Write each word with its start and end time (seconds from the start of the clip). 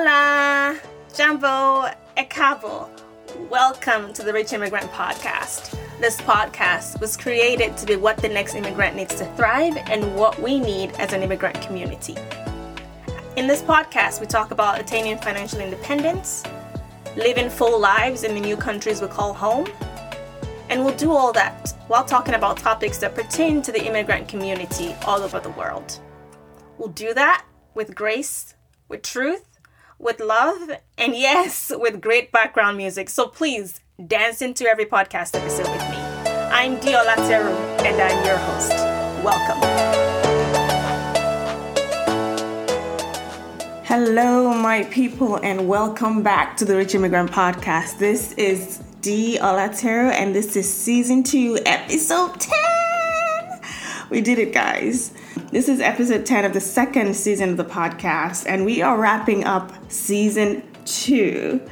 Hola, 0.00 0.78
Jambo, 1.12 1.90
Ekabo. 2.16 2.88
Welcome 3.50 4.12
to 4.12 4.22
the 4.22 4.32
Rich 4.32 4.52
Immigrant 4.52 4.88
Podcast. 4.92 5.76
This 6.00 6.20
podcast 6.20 7.00
was 7.00 7.16
created 7.16 7.76
to 7.78 7.84
be 7.84 7.96
what 7.96 8.16
the 8.18 8.28
next 8.28 8.54
immigrant 8.54 8.94
needs 8.94 9.16
to 9.16 9.24
thrive 9.34 9.76
and 9.76 10.14
what 10.14 10.40
we 10.40 10.60
need 10.60 10.92
as 11.00 11.12
an 11.12 11.24
immigrant 11.24 11.60
community. 11.62 12.14
In 13.36 13.48
this 13.48 13.60
podcast, 13.60 14.20
we 14.20 14.28
talk 14.28 14.52
about 14.52 14.80
attaining 14.80 15.18
financial 15.18 15.58
independence, 15.58 16.44
living 17.16 17.50
full 17.50 17.80
lives 17.80 18.22
in 18.22 18.36
the 18.36 18.40
new 18.40 18.56
countries 18.56 19.02
we 19.02 19.08
call 19.08 19.34
home, 19.34 19.66
and 20.68 20.84
we'll 20.84 20.96
do 20.96 21.10
all 21.10 21.32
that 21.32 21.74
while 21.88 22.04
talking 22.04 22.34
about 22.34 22.56
topics 22.58 22.98
that 22.98 23.16
pertain 23.16 23.62
to 23.62 23.72
the 23.72 23.84
immigrant 23.84 24.28
community 24.28 24.94
all 25.08 25.22
over 25.22 25.40
the 25.40 25.50
world. 25.50 25.98
We'll 26.78 26.90
do 26.90 27.12
that 27.14 27.44
with 27.74 27.96
grace, 27.96 28.54
with 28.88 29.02
truth, 29.02 29.47
with 29.98 30.20
love, 30.20 30.70
and 30.96 31.16
yes, 31.16 31.72
with 31.74 32.00
great 32.00 32.30
background 32.30 32.76
music. 32.76 33.10
So 33.10 33.26
please 33.26 33.80
dance 34.04 34.40
into 34.40 34.64
every 34.64 34.86
podcast 34.86 35.34
episode 35.34 35.68
with 35.68 35.90
me. 35.90 35.96
I'm 36.52 36.78
Dee 36.78 36.92
Olateru, 36.92 37.52
and 37.84 38.00
I'm 38.00 38.24
your 38.24 38.36
host. 38.36 38.70
Welcome. 39.24 39.58
Hello, 43.84 44.54
my 44.54 44.84
people, 44.84 45.36
and 45.36 45.68
welcome 45.68 46.22
back 46.22 46.56
to 46.58 46.64
the 46.64 46.76
Rich 46.76 46.94
Immigrant 46.94 47.32
Podcast. 47.32 47.98
This 47.98 48.32
is 48.34 48.78
Dee 49.00 49.38
Olateru, 49.40 50.12
and 50.12 50.34
this 50.34 50.54
is 50.54 50.72
season 50.72 51.24
two, 51.24 51.58
episode 51.66 52.38
10. 52.38 53.60
We 54.10 54.20
did 54.20 54.38
it, 54.38 54.52
guys. 54.52 55.12
This 55.50 55.70
is 55.70 55.80
episode 55.80 56.26
10 56.26 56.44
of 56.44 56.52
the 56.52 56.60
second 56.60 57.16
season 57.16 57.48
of 57.48 57.56
the 57.56 57.64
podcast, 57.64 58.44
and 58.46 58.66
we 58.66 58.82
are 58.82 59.00
wrapping 59.00 59.44
up 59.44 59.72
season 59.90 60.62
two. 60.84 61.62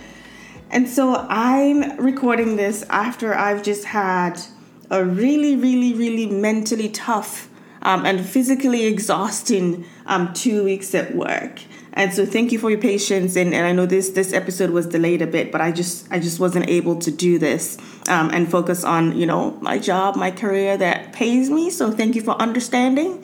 And 0.70 0.88
so 0.88 1.14
I'm 1.28 1.98
recording 1.98 2.56
this 2.56 2.84
after 2.88 3.34
I've 3.34 3.62
just 3.62 3.84
had 3.84 4.40
a 4.88 5.04
really, 5.04 5.56
really, 5.56 5.92
really 5.92 6.24
mentally 6.24 6.88
tough 6.88 7.50
um, 7.82 8.06
and 8.06 8.24
physically 8.24 8.86
exhausting 8.86 9.84
um, 10.06 10.32
two 10.32 10.64
weeks 10.64 10.94
at 10.94 11.14
work. 11.14 11.60
And 11.92 12.14
so 12.14 12.24
thank 12.24 12.52
you 12.52 12.58
for 12.58 12.70
your 12.70 12.80
patience. 12.80 13.36
And, 13.36 13.52
and 13.52 13.66
I 13.66 13.72
know 13.72 13.84
this 13.84 14.08
this 14.08 14.32
episode 14.32 14.70
was 14.70 14.86
delayed 14.86 15.20
a 15.20 15.26
bit, 15.26 15.52
but 15.52 15.60
I 15.60 15.70
just 15.70 16.10
I 16.10 16.18
just 16.18 16.40
wasn't 16.40 16.66
able 16.70 16.96
to 17.00 17.10
do 17.10 17.38
this 17.38 17.76
um, 18.08 18.30
and 18.30 18.50
focus 18.50 18.84
on 18.84 19.14
you 19.18 19.26
know 19.26 19.50
my 19.60 19.78
job, 19.78 20.16
my 20.16 20.30
career 20.30 20.78
that 20.78 21.12
pays 21.12 21.50
me. 21.50 21.68
So 21.68 21.90
thank 21.90 22.14
you 22.14 22.22
for 22.22 22.40
understanding. 22.40 23.22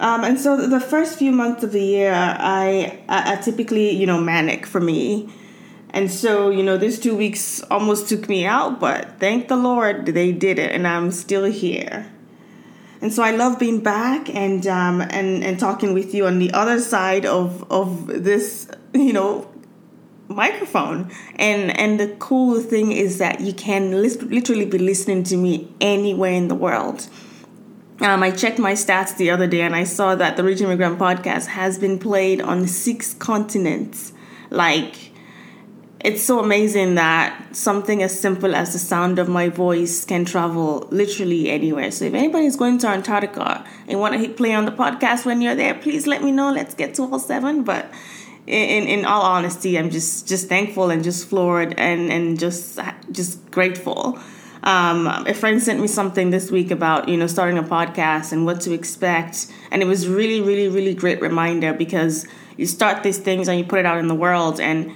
Um, 0.00 0.24
and 0.24 0.40
so 0.40 0.66
the 0.66 0.80
first 0.80 1.18
few 1.18 1.30
months 1.30 1.62
of 1.62 1.72
the 1.72 1.82
year, 1.82 2.12
I, 2.12 3.00
I, 3.08 3.34
I 3.34 3.36
typically 3.36 3.90
you 3.90 4.06
know 4.06 4.20
manic 4.20 4.66
for 4.66 4.80
me. 4.80 5.32
And 5.92 6.10
so, 6.10 6.50
you 6.50 6.62
know, 6.62 6.78
this 6.78 7.00
two 7.00 7.16
weeks 7.16 7.62
almost 7.64 8.08
took 8.08 8.28
me 8.28 8.46
out, 8.46 8.78
but 8.78 9.18
thank 9.18 9.48
the 9.48 9.56
Lord 9.56 10.06
they 10.06 10.30
did 10.30 10.58
it, 10.58 10.72
and 10.72 10.86
I'm 10.86 11.10
still 11.10 11.44
here. 11.44 12.10
And 13.02 13.12
so 13.12 13.22
I 13.22 13.32
love 13.32 13.58
being 13.58 13.80
back 13.80 14.32
and 14.34 14.66
um, 14.66 15.00
and 15.00 15.42
and 15.42 15.58
talking 15.58 15.94
with 15.94 16.14
you 16.14 16.26
on 16.26 16.38
the 16.38 16.52
other 16.52 16.80
side 16.80 17.26
of 17.26 17.70
of 17.70 18.06
this, 18.06 18.68
you 18.94 19.12
know, 19.12 19.50
microphone. 20.28 21.10
And 21.36 21.76
and 21.78 21.98
the 21.98 22.08
cool 22.18 22.60
thing 22.60 22.92
is 22.92 23.18
that 23.18 23.40
you 23.40 23.52
can 23.52 23.90
literally 24.00 24.66
be 24.66 24.78
listening 24.78 25.24
to 25.24 25.36
me 25.36 25.72
anywhere 25.80 26.32
in 26.32 26.48
the 26.48 26.54
world. 26.54 27.08
Um, 28.00 28.22
I 28.22 28.30
checked 28.30 28.58
my 28.58 28.72
stats 28.72 29.16
the 29.16 29.30
other 29.30 29.46
day 29.46 29.60
and 29.60 29.76
I 29.76 29.84
saw 29.84 30.14
that 30.14 30.38
the 30.38 30.44
Rich 30.44 30.62
Immigrant 30.62 30.98
podcast 30.98 31.46
has 31.48 31.78
been 31.78 31.98
played 31.98 32.40
on 32.40 32.66
six 32.66 33.12
continents. 33.12 34.14
Like 34.48 35.10
it's 36.02 36.22
so 36.22 36.40
amazing 36.40 36.94
that 36.94 37.54
something 37.54 38.02
as 38.02 38.18
simple 38.18 38.54
as 38.54 38.72
the 38.72 38.78
sound 38.78 39.18
of 39.18 39.28
my 39.28 39.50
voice 39.50 40.06
can 40.06 40.24
travel 40.24 40.88
literally 40.90 41.50
anywhere. 41.50 41.90
So 41.90 42.06
if 42.06 42.14
anybody's 42.14 42.56
going 42.56 42.78
to 42.78 42.88
Antarctica 42.88 43.66
and 43.86 44.00
want 44.00 44.14
to 44.14 44.18
hit 44.18 44.34
play 44.34 44.54
on 44.54 44.64
the 44.64 44.72
podcast 44.72 45.26
when 45.26 45.42
you're 45.42 45.54
there, 45.54 45.74
please 45.74 46.06
let 46.06 46.24
me 46.24 46.32
know. 46.32 46.52
Let's 46.52 46.74
get 46.74 46.94
to 46.94 47.02
all 47.02 47.18
seven. 47.18 47.64
But 47.64 47.92
in, 48.46 48.88
in 48.88 49.04
all 49.04 49.20
honesty, 49.22 49.78
I'm 49.78 49.90
just 49.90 50.26
just 50.26 50.48
thankful 50.48 50.88
and 50.88 51.04
just 51.04 51.28
floored 51.28 51.74
and 51.78 52.10
and 52.10 52.38
just 52.38 52.80
just 53.12 53.50
grateful. 53.50 54.18
Um, 54.62 55.06
a 55.06 55.32
friend 55.32 55.62
sent 55.62 55.80
me 55.80 55.86
something 55.86 56.30
this 56.30 56.50
week 56.50 56.70
about 56.70 57.08
you 57.08 57.16
know 57.16 57.26
starting 57.26 57.58
a 57.58 57.62
podcast 57.62 58.32
and 58.32 58.44
what 58.44 58.60
to 58.62 58.72
expect, 58.72 59.46
and 59.70 59.82
it 59.82 59.86
was 59.86 60.06
really 60.06 60.40
really 60.40 60.68
really 60.68 60.94
great 60.94 61.20
reminder 61.20 61.72
because 61.72 62.26
you 62.56 62.66
start 62.66 63.02
these 63.02 63.18
things 63.18 63.48
and 63.48 63.58
you 63.58 63.64
put 63.64 63.78
it 63.78 63.86
out 63.86 63.98
in 63.98 64.08
the 64.08 64.14
world 64.14 64.60
and 64.60 64.92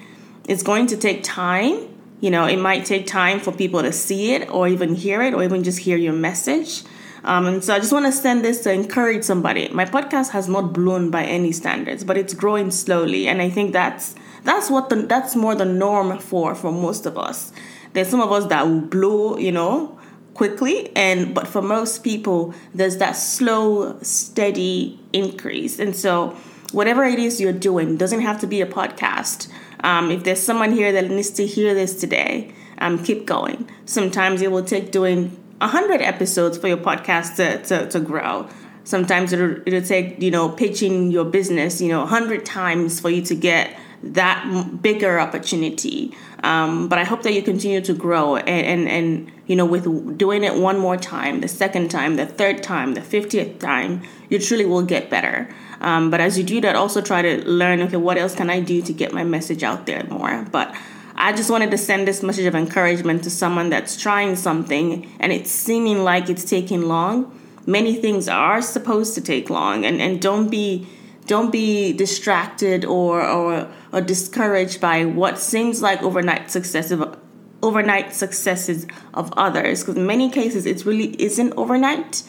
it's 0.46 0.62
going 0.62 0.86
to 0.88 0.96
take 0.96 1.22
time. 1.22 1.88
You 2.20 2.30
know, 2.30 2.46
it 2.46 2.58
might 2.58 2.84
take 2.84 3.06
time 3.06 3.40
for 3.40 3.52
people 3.52 3.82
to 3.82 3.92
see 3.92 4.32
it 4.32 4.48
or 4.50 4.68
even 4.68 4.94
hear 4.94 5.22
it 5.22 5.34
or 5.34 5.42
even 5.42 5.64
just 5.64 5.78
hear 5.78 5.96
your 5.96 6.12
message. 6.12 6.82
Um, 7.24 7.46
and 7.46 7.64
so 7.64 7.74
I 7.74 7.78
just 7.78 7.92
want 7.92 8.04
to 8.04 8.12
send 8.12 8.44
this 8.44 8.60
to 8.62 8.72
encourage 8.72 9.24
somebody. 9.24 9.68
My 9.68 9.86
podcast 9.86 10.30
has 10.30 10.46
not 10.46 10.74
blown 10.74 11.10
by 11.10 11.24
any 11.24 11.52
standards, 11.52 12.04
but 12.04 12.18
it's 12.18 12.34
growing 12.34 12.70
slowly, 12.70 13.28
and 13.28 13.40
I 13.40 13.48
think 13.48 13.72
that's 13.72 14.14
that's 14.42 14.70
what 14.70 14.90
the, 14.90 14.96
that's 14.96 15.34
more 15.34 15.54
the 15.54 15.64
norm 15.64 16.18
for 16.18 16.54
for 16.54 16.70
most 16.70 17.06
of 17.06 17.16
us. 17.16 17.50
There's 17.94 18.08
some 18.08 18.20
of 18.20 18.30
us 18.30 18.46
that 18.46 18.66
will 18.66 18.80
blow, 18.80 19.38
you 19.38 19.52
know, 19.52 19.98
quickly, 20.34 20.94
and 20.96 21.34
but 21.34 21.48
for 21.48 21.62
most 21.62 22.04
people, 22.04 22.54
there's 22.74 22.98
that 22.98 23.12
slow, 23.12 23.98
steady 24.02 25.00
increase. 25.12 25.78
And 25.78 25.96
so, 25.96 26.36
whatever 26.72 27.04
it 27.04 27.18
is 27.18 27.40
you're 27.40 27.52
doing 27.52 27.96
doesn't 27.96 28.20
have 28.20 28.40
to 28.40 28.46
be 28.46 28.60
a 28.60 28.66
podcast. 28.66 29.48
Um, 29.84 30.10
if 30.10 30.24
there's 30.24 30.42
someone 30.42 30.72
here 30.72 30.92
that 30.92 31.08
needs 31.08 31.30
to 31.30 31.46
hear 31.46 31.74
this 31.74 31.94
today, 31.94 32.52
um, 32.78 33.02
keep 33.02 33.26
going. 33.26 33.68
Sometimes 33.86 34.42
it 34.42 34.50
will 34.50 34.64
take 34.64 34.90
doing 34.90 35.30
100 35.58 36.00
episodes 36.00 36.58
for 36.58 36.68
your 36.68 36.78
podcast 36.78 37.36
to, 37.36 37.62
to, 37.64 37.88
to 37.90 38.00
grow. 38.00 38.48
Sometimes 38.84 39.32
it'll, 39.32 39.56
it'll 39.66 39.82
take, 39.82 40.20
you 40.20 40.30
know, 40.30 40.48
pitching 40.48 41.10
your 41.10 41.24
business, 41.24 41.80
you 41.80 41.88
know, 41.88 42.00
100 42.00 42.44
times 42.44 42.98
for 42.98 43.08
you 43.08 43.22
to 43.22 43.34
get 43.34 43.78
that 44.12 44.82
bigger 44.82 45.18
opportunity. 45.18 46.14
Um, 46.42 46.88
but 46.88 46.98
I 46.98 47.04
hope 47.04 47.22
that 47.22 47.32
you 47.32 47.42
continue 47.42 47.80
to 47.80 47.94
grow 47.94 48.36
and, 48.36 48.48
and, 48.48 48.88
and, 48.88 49.32
you 49.46 49.56
know, 49.56 49.64
with 49.64 50.18
doing 50.18 50.44
it 50.44 50.54
one 50.56 50.78
more 50.78 50.96
time, 50.96 51.40
the 51.40 51.48
second 51.48 51.90
time, 51.90 52.16
the 52.16 52.26
third 52.26 52.62
time, 52.62 52.94
the 52.94 53.00
50th 53.00 53.58
time, 53.58 54.02
you 54.28 54.38
truly 54.38 54.66
will 54.66 54.82
get 54.82 55.08
better. 55.08 55.48
Um, 55.80 56.10
but 56.10 56.20
as 56.20 56.36
you 56.38 56.44
do 56.44 56.60
that, 56.60 56.76
also 56.76 57.00
try 57.00 57.22
to 57.22 57.48
learn 57.48 57.80
okay, 57.82 57.96
what 57.96 58.18
else 58.18 58.34
can 58.34 58.50
I 58.50 58.60
do 58.60 58.82
to 58.82 58.92
get 58.92 59.12
my 59.12 59.24
message 59.24 59.62
out 59.62 59.86
there 59.86 60.04
more? 60.04 60.46
But 60.50 60.74
I 61.16 61.32
just 61.32 61.50
wanted 61.50 61.70
to 61.70 61.78
send 61.78 62.08
this 62.08 62.22
message 62.22 62.46
of 62.46 62.54
encouragement 62.54 63.22
to 63.24 63.30
someone 63.30 63.70
that's 63.70 64.00
trying 64.00 64.36
something 64.36 65.10
and 65.20 65.32
it's 65.32 65.50
seeming 65.50 66.04
like 66.04 66.28
it's 66.28 66.44
taking 66.44 66.82
long. 66.82 67.38
Many 67.66 67.94
things 67.94 68.28
are 68.28 68.60
supposed 68.60 69.14
to 69.14 69.22
take 69.22 69.48
long, 69.48 69.86
and, 69.86 70.02
and 70.02 70.20
don't 70.20 70.50
be 70.50 70.86
don't 71.26 71.50
be 71.50 71.92
distracted 71.92 72.84
or, 72.84 73.22
or 73.22 73.66
or 73.94 74.00
discouraged 74.00 74.80
by 74.80 75.04
what 75.04 75.38
seems 75.38 75.80
like 75.80 76.02
overnight 76.02 76.50
success 76.50 76.90
of 76.90 77.18
overnight 77.62 78.12
successes 78.12 78.86
of 79.14 79.32
others 79.38 79.80
because 79.80 79.96
in 79.96 80.06
many 80.06 80.28
cases 80.28 80.66
it 80.66 80.84
really 80.84 81.10
isn't 81.22 81.52
overnight 81.56 82.22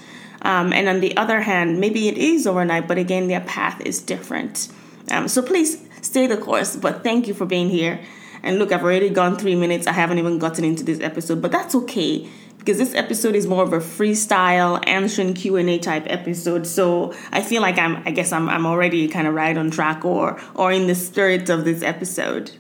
um, 0.46 0.74
and 0.74 0.88
on 0.88 1.00
the 1.00 1.18
other 1.18 1.42
hand, 1.42 1.80
maybe 1.80 2.08
it 2.08 2.20
is 2.20 2.46
overnight, 2.46 2.88
but 2.88 3.00
again, 3.00 3.28
their 3.28 3.42
path 3.42 3.82
is 3.84 4.00
different. 4.00 4.68
Um, 5.10 5.28
so 5.28 5.42
please 5.42 5.84
stay 6.02 6.28
the 6.28 6.38
course. 6.38 6.76
But 6.76 7.04
thank 7.04 7.28
you 7.28 7.34
for 7.34 7.48
being 7.48 7.70
here. 7.70 8.00
And 8.44 8.60
look, 8.60 8.72
I've 8.72 8.84
already 8.84 9.10
gone 9.10 9.38
three 9.38 9.56
minutes. 9.56 9.88
I 9.88 9.94
haven't 9.94 10.20
even 10.20 10.38
gotten 10.38 10.64
into 10.64 10.84
this 10.84 11.00
episode, 11.00 11.42
but 11.42 11.52
that's 11.52 11.74
okay 11.74 12.30
because 12.66 12.80
this 12.80 12.96
episode 12.96 13.36
is 13.36 13.46
more 13.46 13.62
of 13.62 13.74
a 13.74 13.78
freestyle 13.78 14.84
answering 14.88 15.36
Q&A 15.36 15.78
type 15.78 16.06
episode. 16.08 16.66
So 16.66 17.14
I 17.32 17.44
feel 17.44 17.62
like 17.62 17.78
I'm 17.78 17.98
I 18.08 18.12
guess 18.12 18.32
I'm 18.32 18.50
I'm 18.50 18.66
already 18.66 19.08
kind 19.08 19.28
of 19.28 19.36
right 19.36 19.56
on 19.56 19.70
track 19.70 20.04
or 20.04 20.42
or 20.56 20.72
in 20.72 20.88
the 20.88 20.96
spirit 20.96 21.48
of 21.52 21.64
this 21.64 21.84
episode. 21.84 22.52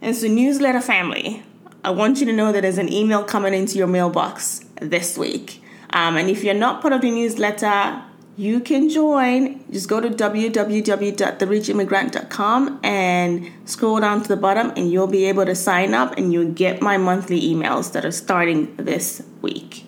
And 0.00 0.16
so 0.16 0.26
newsletter 0.26 0.80
family, 0.80 1.44
I 1.84 1.90
want 1.90 2.18
you 2.18 2.26
to 2.26 2.32
know 2.32 2.50
that 2.50 2.62
there's 2.62 2.78
an 2.78 2.92
email 2.92 3.22
coming 3.22 3.54
into 3.54 3.78
your 3.78 3.86
mailbox 3.86 4.64
this 4.80 5.16
week. 5.16 5.62
Um, 5.90 6.16
and 6.16 6.28
if 6.28 6.42
you're 6.42 6.54
not 6.54 6.80
part 6.80 6.92
of 6.92 7.02
the 7.02 7.10
newsletter, 7.12 8.02
you 8.36 8.60
can 8.60 8.88
join. 8.88 9.64
Just 9.70 9.88
go 9.88 10.00
to 10.00 10.08
www.therichimmigrant.com 10.08 12.80
and 12.82 13.50
scroll 13.66 14.00
down 14.00 14.22
to 14.22 14.28
the 14.28 14.36
bottom, 14.36 14.72
and 14.76 14.90
you'll 14.90 15.06
be 15.06 15.26
able 15.26 15.44
to 15.44 15.54
sign 15.54 15.92
up 15.94 16.16
and 16.16 16.32
you'll 16.32 16.52
get 16.52 16.80
my 16.80 16.96
monthly 16.96 17.42
emails 17.42 17.92
that 17.92 18.06
are 18.06 18.12
starting 18.12 18.74
this 18.76 19.22
week. 19.42 19.84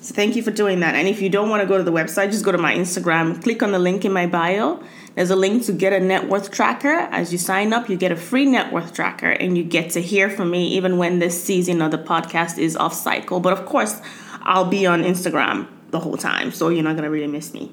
So, 0.00 0.14
thank 0.14 0.34
you 0.34 0.42
for 0.42 0.50
doing 0.50 0.80
that. 0.80 0.96
And 0.96 1.06
if 1.06 1.22
you 1.22 1.28
don't 1.28 1.50
want 1.50 1.62
to 1.62 1.68
go 1.68 1.78
to 1.78 1.84
the 1.84 1.92
website, 1.92 2.32
just 2.32 2.44
go 2.44 2.50
to 2.52 2.58
my 2.58 2.74
Instagram, 2.74 3.40
click 3.42 3.62
on 3.62 3.70
the 3.70 3.78
link 3.78 4.04
in 4.04 4.12
my 4.12 4.26
bio. 4.26 4.82
There's 5.14 5.30
a 5.30 5.36
link 5.36 5.64
to 5.66 5.72
get 5.72 5.92
a 5.92 6.00
net 6.00 6.28
worth 6.28 6.50
tracker. 6.50 6.88
As 6.88 7.30
you 7.32 7.38
sign 7.38 7.72
up, 7.72 7.88
you 7.88 7.96
get 7.96 8.10
a 8.10 8.16
free 8.16 8.46
net 8.46 8.72
worth 8.72 8.92
tracker 8.94 9.30
and 9.30 9.56
you 9.58 9.62
get 9.62 9.90
to 9.90 10.00
hear 10.00 10.30
from 10.30 10.50
me 10.50 10.68
even 10.68 10.96
when 10.96 11.18
this 11.18 11.44
season 11.44 11.82
of 11.82 11.90
the 11.90 11.98
podcast 11.98 12.56
is 12.58 12.76
off 12.76 12.94
cycle. 12.94 13.38
But 13.38 13.52
of 13.52 13.66
course, 13.66 14.00
I'll 14.40 14.64
be 14.64 14.86
on 14.86 15.02
Instagram 15.02 15.68
the 15.92 16.00
whole 16.00 16.16
time, 16.16 16.50
so 16.50 16.68
you're 16.68 16.82
not 16.82 16.96
gonna 16.96 17.10
really 17.10 17.28
miss 17.28 17.54
me. 17.54 17.70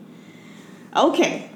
Okay, 0.95 1.49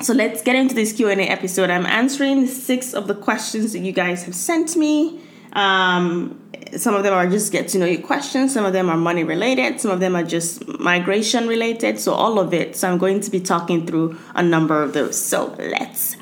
So 0.00 0.12
let's 0.14 0.42
get 0.42 0.56
into 0.56 0.74
this 0.74 0.92
Q&A 0.92 1.14
episode. 1.14 1.70
I'm 1.70 1.86
answering 1.86 2.46
six 2.46 2.92
of 2.92 3.06
the 3.06 3.14
questions 3.14 3.72
that 3.72 3.80
you 3.80 3.92
guys 3.92 4.24
have 4.24 4.34
sent 4.34 4.74
me. 4.74 5.20
Um, 5.52 6.40
some 6.76 6.94
of 6.94 7.02
them 7.04 7.12
are 7.12 7.28
just 7.28 7.52
get 7.52 7.68
to 7.68 7.78
know 7.78 7.86
you 7.86 7.98
questions, 8.02 8.52
some 8.54 8.64
of 8.64 8.72
them 8.72 8.88
are 8.88 8.96
money 8.96 9.22
related, 9.22 9.80
some 9.80 9.90
of 9.90 10.00
them 10.00 10.16
are 10.16 10.24
just 10.24 10.66
migration 10.80 11.46
related. 11.46 12.00
So 12.00 12.14
all 12.14 12.38
of 12.38 12.52
it. 12.52 12.74
So 12.74 12.90
I'm 12.90 12.98
going 12.98 13.20
to 13.20 13.30
be 13.30 13.40
talking 13.40 13.86
through 13.86 14.18
a 14.34 14.42
number 14.42 14.82
of 14.82 14.92
those. 14.92 15.20
So 15.22 15.54
let's. 15.58 16.16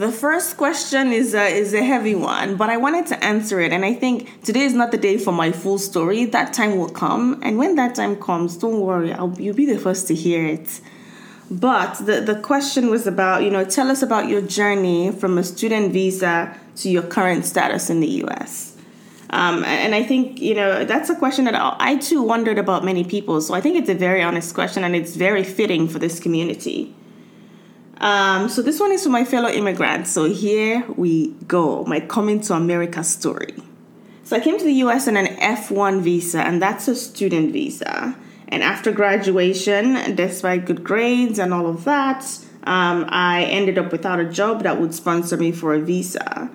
The 0.00 0.10
first 0.10 0.56
question 0.56 1.12
is 1.12 1.34
a, 1.34 1.46
is 1.46 1.74
a 1.74 1.84
heavy 1.84 2.14
one, 2.14 2.56
but 2.56 2.70
I 2.70 2.78
wanted 2.78 3.06
to 3.08 3.22
answer 3.22 3.60
it, 3.60 3.70
and 3.70 3.84
I 3.84 3.92
think 3.92 4.42
today 4.42 4.60
is 4.60 4.72
not 4.72 4.92
the 4.92 4.96
day 4.96 5.18
for 5.18 5.30
my 5.30 5.52
full 5.52 5.78
story. 5.78 6.24
That 6.24 6.54
time 6.54 6.78
will 6.78 6.88
come, 6.88 7.38
and 7.42 7.58
when 7.58 7.74
that 7.74 7.96
time 7.96 8.16
comes, 8.16 8.56
don't 8.56 8.80
worry, 8.80 9.12
I'll, 9.12 9.38
you'll 9.38 9.54
be 9.54 9.66
the 9.66 9.78
first 9.78 10.08
to 10.08 10.14
hear 10.14 10.46
it. 10.46 10.80
But 11.50 11.96
the, 11.96 12.22
the 12.22 12.40
question 12.40 12.88
was 12.88 13.06
about, 13.06 13.42
you 13.42 13.50
know, 13.50 13.62
tell 13.62 13.90
us 13.90 14.00
about 14.00 14.26
your 14.26 14.40
journey 14.40 15.12
from 15.12 15.36
a 15.36 15.44
student 15.44 15.92
visa 15.92 16.58
to 16.76 16.88
your 16.88 17.02
current 17.02 17.44
status 17.44 17.90
in 17.90 18.00
the 18.00 18.24
US. 18.24 18.78
Um, 19.28 19.64
and 19.64 19.94
I 19.94 20.02
think, 20.02 20.40
you 20.40 20.54
know, 20.54 20.82
that's 20.82 21.10
a 21.10 21.14
question 21.14 21.44
that 21.44 21.54
I 21.54 21.96
too 21.96 22.22
wondered 22.22 22.56
about 22.56 22.86
many 22.86 23.04
people. 23.04 23.42
So 23.42 23.52
I 23.52 23.60
think 23.60 23.76
it's 23.76 23.90
a 23.90 23.94
very 23.94 24.22
honest 24.22 24.54
question 24.54 24.82
and 24.82 24.96
it's 24.96 25.14
very 25.14 25.44
fitting 25.44 25.88
for 25.88 25.98
this 25.98 26.18
community. 26.18 26.94
Um, 28.00 28.48
so 28.48 28.62
this 28.62 28.80
one 28.80 28.92
is 28.92 29.04
for 29.04 29.10
my 29.10 29.24
fellow 29.24 29.50
immigrants. 29.50 30.10
So 30.10 30.24
here 30.24 30.84
we 30.96 31.28
go 31.46 31.84
my 31.84 32.00
coming 32.00 32.40
to 32.42 32.54
America 32.54 33.04
story. 33.04 33.54
So 34.24 34.36
I 34.36 34.40
came 34.40 34.58
to 34.58 34.64
the 34.64 34.74
US 34.84 35.08
on 35.08 35.16
an 35.16 35.26
F1 35.36 36.00
visa, 36.02 36.40
and 36.40 36.62
that's 36.62 36.88
a 36.88 36.94
student 36.94 37.52
visa. 37.52 38.16
And 38.48 38.62
after 38.62 38.90
graduation, 38.90 40.14
despite 40.14 40.66
good 40.66 40.82
grades 40.82 41.38
and 41.38 41.52
all 41.52 41.66
of 41.66 41.84
that, 41.84 42.24
um, 42.64 43.06
I 43.08 43.44
ended 43.44 43.78
up 43.78 43.92
without 43.92 44.18
a 44.20 44.24
job 44.24 44.62
that 44.62 44.80
would 44.80 44.94
sponsor 44.94 45.36
me 45.36 45.52
for 45.52 45.74
a 45.74 45.80
visa. 45.80 46.50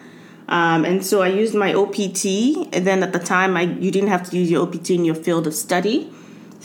Um, 0.48 0.86
and 0.86 1.06
so 1.06 1.22
I 1.22 1.28
used 1.28 1.56
my 1.56 1.74
OPT. 1.74 2.26
And 2.74 2.86
then 2.86 3.04
at 3.04 3.14
the 3.14 3.20
time, 3.20 3.58
I, 3.58 3.64
you 3.64 3.92
didn't 3.92 4.10
have 4.10 4.30
to 4.30 4.38
use 4.38 4.50
your 4.50 4.64
OPT 4.64 4.92
in 4.92 5.06
your 5.06 5.16
field 5.16 5.48
of 5.48 5.54
study. 5.54 6.12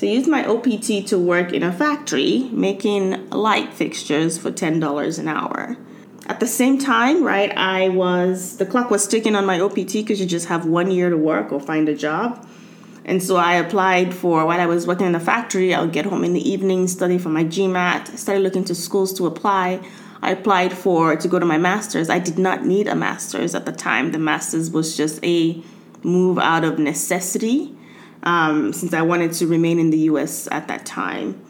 So 0.00 0.06
I 0.06 0.12
used 0.12 0.28
my 0.28 0.46
OPT 0.46 1.06
to 1.08 1.18
work 1.18 1.52
in 1.52 1.62
a 1.62 1.70
factory 1.70 2.48
making 2.52 3.28
light 3.28 3.74
fixtures 3.74 4.38
for 4.38 4.50
$10 4.50 5.18
an 5.18 5.28
hour. 5.28 5.76
At 6.24 6.40
the 6.40 6.46
same 6.46 6.78
time, 6.78 7.22
right, 7.22 7.54
I 7.54 7.90
was, 7.90 8.56
the 8.56 8.64
clock 8.64 8.90
was 8.90 9.06
ticking 9.06 9.36
on 9.36 9.44
my 9.44 9.60
OPT 9.60 9.92
because 9.92 10.18
you 10.18 10.24
just 10.24 10.48
have 10.48 10.64
one 10.64 10.90
year 10.90 11.10
to 11.10 11.18
work 11.18 11.52
or 11.52 11.60
find 11.60 11.86
a 11.86 11.94
job. 11.94 12.48
And 13.04 13.22
so 13.22 13.36
I 13.36 13.56
applied 13.56 14.14
for 14.14 14.46
while 14.46 14.58
I 14.58 14.64
was 14.64 14.86
working 14.86 15.04
in 15.04 15.12
the 15.12 15.20
factory. 15.20 15.74
I 15.74 15.82
would 15.82 15.92
get 15.92 16.06
home 16.06 16.24
in 16.24 16.32
the 16.32 16.48
evening, 16.48 16.88
study 16.88 17.18
for 17.18 17.28
my 17.28 17.44
GMAT, 17.44 18.16
started 18.16 18.42
looking 18.42 18.64
to 18.64 18.74
schools 18.74 19.12
to 19.18 19.26
apply. 19.26 19.86
I 20.22 20.30
applied 20.30 20.72
for 20.72 21.14
to 21.14 21.28
go 21.28 21.38
to 21.38 21.44
my 21.44 21.58
master's. 21.58 22.08
I 22.08 22.20
did 22.20 22.38
not 22.38 22.64
need 22.64 22.88
a 22.88 22.94
master's 22.94 23.54
at 23.54 23.66
the 23.66 23.72
time. 23.72 24.12
The 24.12 24.18
master's 24.18 24.70
was 24.70 24.96
just 24.96 25.22
a 25.22 25.62
move 26.02 26.38
out 26.38 26.64
of 26.64 26.78
necessity 26.78 27.76
um, 28.22 28.72
since 28.72 28.92
I 28.92 29.02
wanted 29.02 29.32
to 29.34 29.46
remain 29.46 29.78
in 29.78 29.90
the 29.90 29.98
US 29.98 30.48
at 30.50 30.68
that 30.68 30.86
time. 30.86 31.40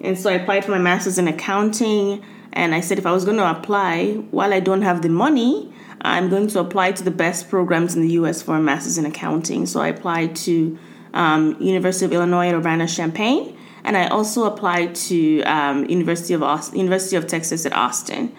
And 0.00 0.18
so 0.18 0.30
I 0.30 0.34
applied 0.34 0.64
for 0.64 0.70
my 0.72 0.78
master's 0.78 1.18
in 1.18 1.28
accounting. 1.28 2.24
And 2.52 2.74
I 2.74 2.80
said, 2.80 2.98
if 2.98 3.06
I 3.06 3.12
was 3.12 3.24
going 3.24 3.36
to 3.38 3.50
apply, 3.50 4.14
while 4.30 4.52
I 4.52 4.60
don't 4.60 4.82
have 4.82 5.02
the 5.02 5.08
money, 5.08 5.72
I'm 6.00 6.28
going 6.28 6.46
to 6.48 6.60
apply 6.60 6.92
to 6.92 7.02
the 7.02 7.10
best 7.10 7.48
programs 7.48 7.94
in 7.96 8.02
the 8.02 8.10
U.S. 8.12 8.42
for 8.42 8.56
a 8.56 8.60
master's 8.60 8.98
in 8.98 9.06
accounting. 9.06 9.66
So 9.66 9.80
I 9.80 9.88
applied 9.88 10.36
to 10.36 10.78
um, 11.14 11.56
University 11.60 12.04
of 12.04 12.12
Illinois 12.12 12.48
at 12.48 12.54
Urbana-Champaign, 12.54 13.56
and 13.84 13.96
I 13.96 14.08
also 14.08 14.44
applied 14.44 14.94
to 14.94 15.42
um, 15.42 15.86
University 15.86 16.34
of 16.34 16.42
Austin, 16.42 16.78
University 16.78 17.16
of 17.16 17.26
Texas 17.26 17.64
at 17.66 17.72
Austin. 17.72 18.34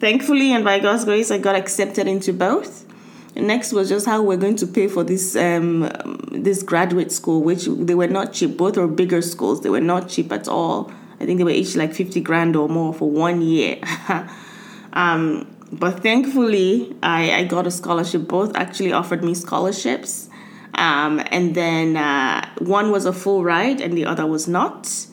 Thankfully, 0.00 0.52
and 0.52 0.64
by 0.64 0.80
God's 0.80 1.04
grace, 1.04 1.30
I 1.30 1.38
got 1.38 1.54
accepted 1.54 2.08
into 2.08 2.32
both. 2.32 2.86
Next 3.34 3.72
was 3.72 3.88
just 3.88 4.04
how 4.06 4.22
we're 4.22 4.36
going 4.36 4.56
to 4.56 4.66
pay 4.66 4.88
for 4.88 5.04
this 5.04 5.34
um, 5.36 5.90
this 6.32 6.62
graduate 6.62 7.10
school, 7.10 7.42
which 7.42 7.64
they 7.64 7.94
were 7.94 8.08
not 8.08 8.32
cheap. 8.34 8.56
Both 8.56 8.76
are 8.76 8.86
bigger 8.86 9.22
schools; 9.22 9.62
they 9.62 9.70
were 9.70 9.80
not 9.80 10.08
cheap 10.08 10.30
at 10.32 10.48
all. 10.48 10.92
I 11.18 11.24
think 11.24 11.38
they 11.38 11.44
were 11.44 11.50
each 11.50 11.74
like 11.74 11.94
fifty 11.94 12.20
grand 12.20 12.56
or 12.56 12.68
more 12.68 12.92
for 12.92 13.10
one 13.10 13.40
year. 13.40 13.78
um, 14.92 15.46
but 15.72 16.02
thankfully, 16.02 16.94
I, 17.02 17.32
I 17.32 17.44
got 17.44 17.66
a 17.66 17.70
scholarship. 17.70 18.28
Both 18.28 18.54
actually 18.54 18.92
offered 18.92 19.24
me 19.24 19.34
scholarships. 19.34 20.28
Um, 20.74 21.22
and 21.30 21.54
then 21.54 21.96
uh, 21.96 22.48
one 22.58 22.90
was 22.90 23.04
a 23.06 23.12
full 23.12 23.44
ride 23.44 23.80
and 23.80 23.96
the 23.96 24.06
other 24.06 24.26
was 24.26 24.48
not. 24.48 25.06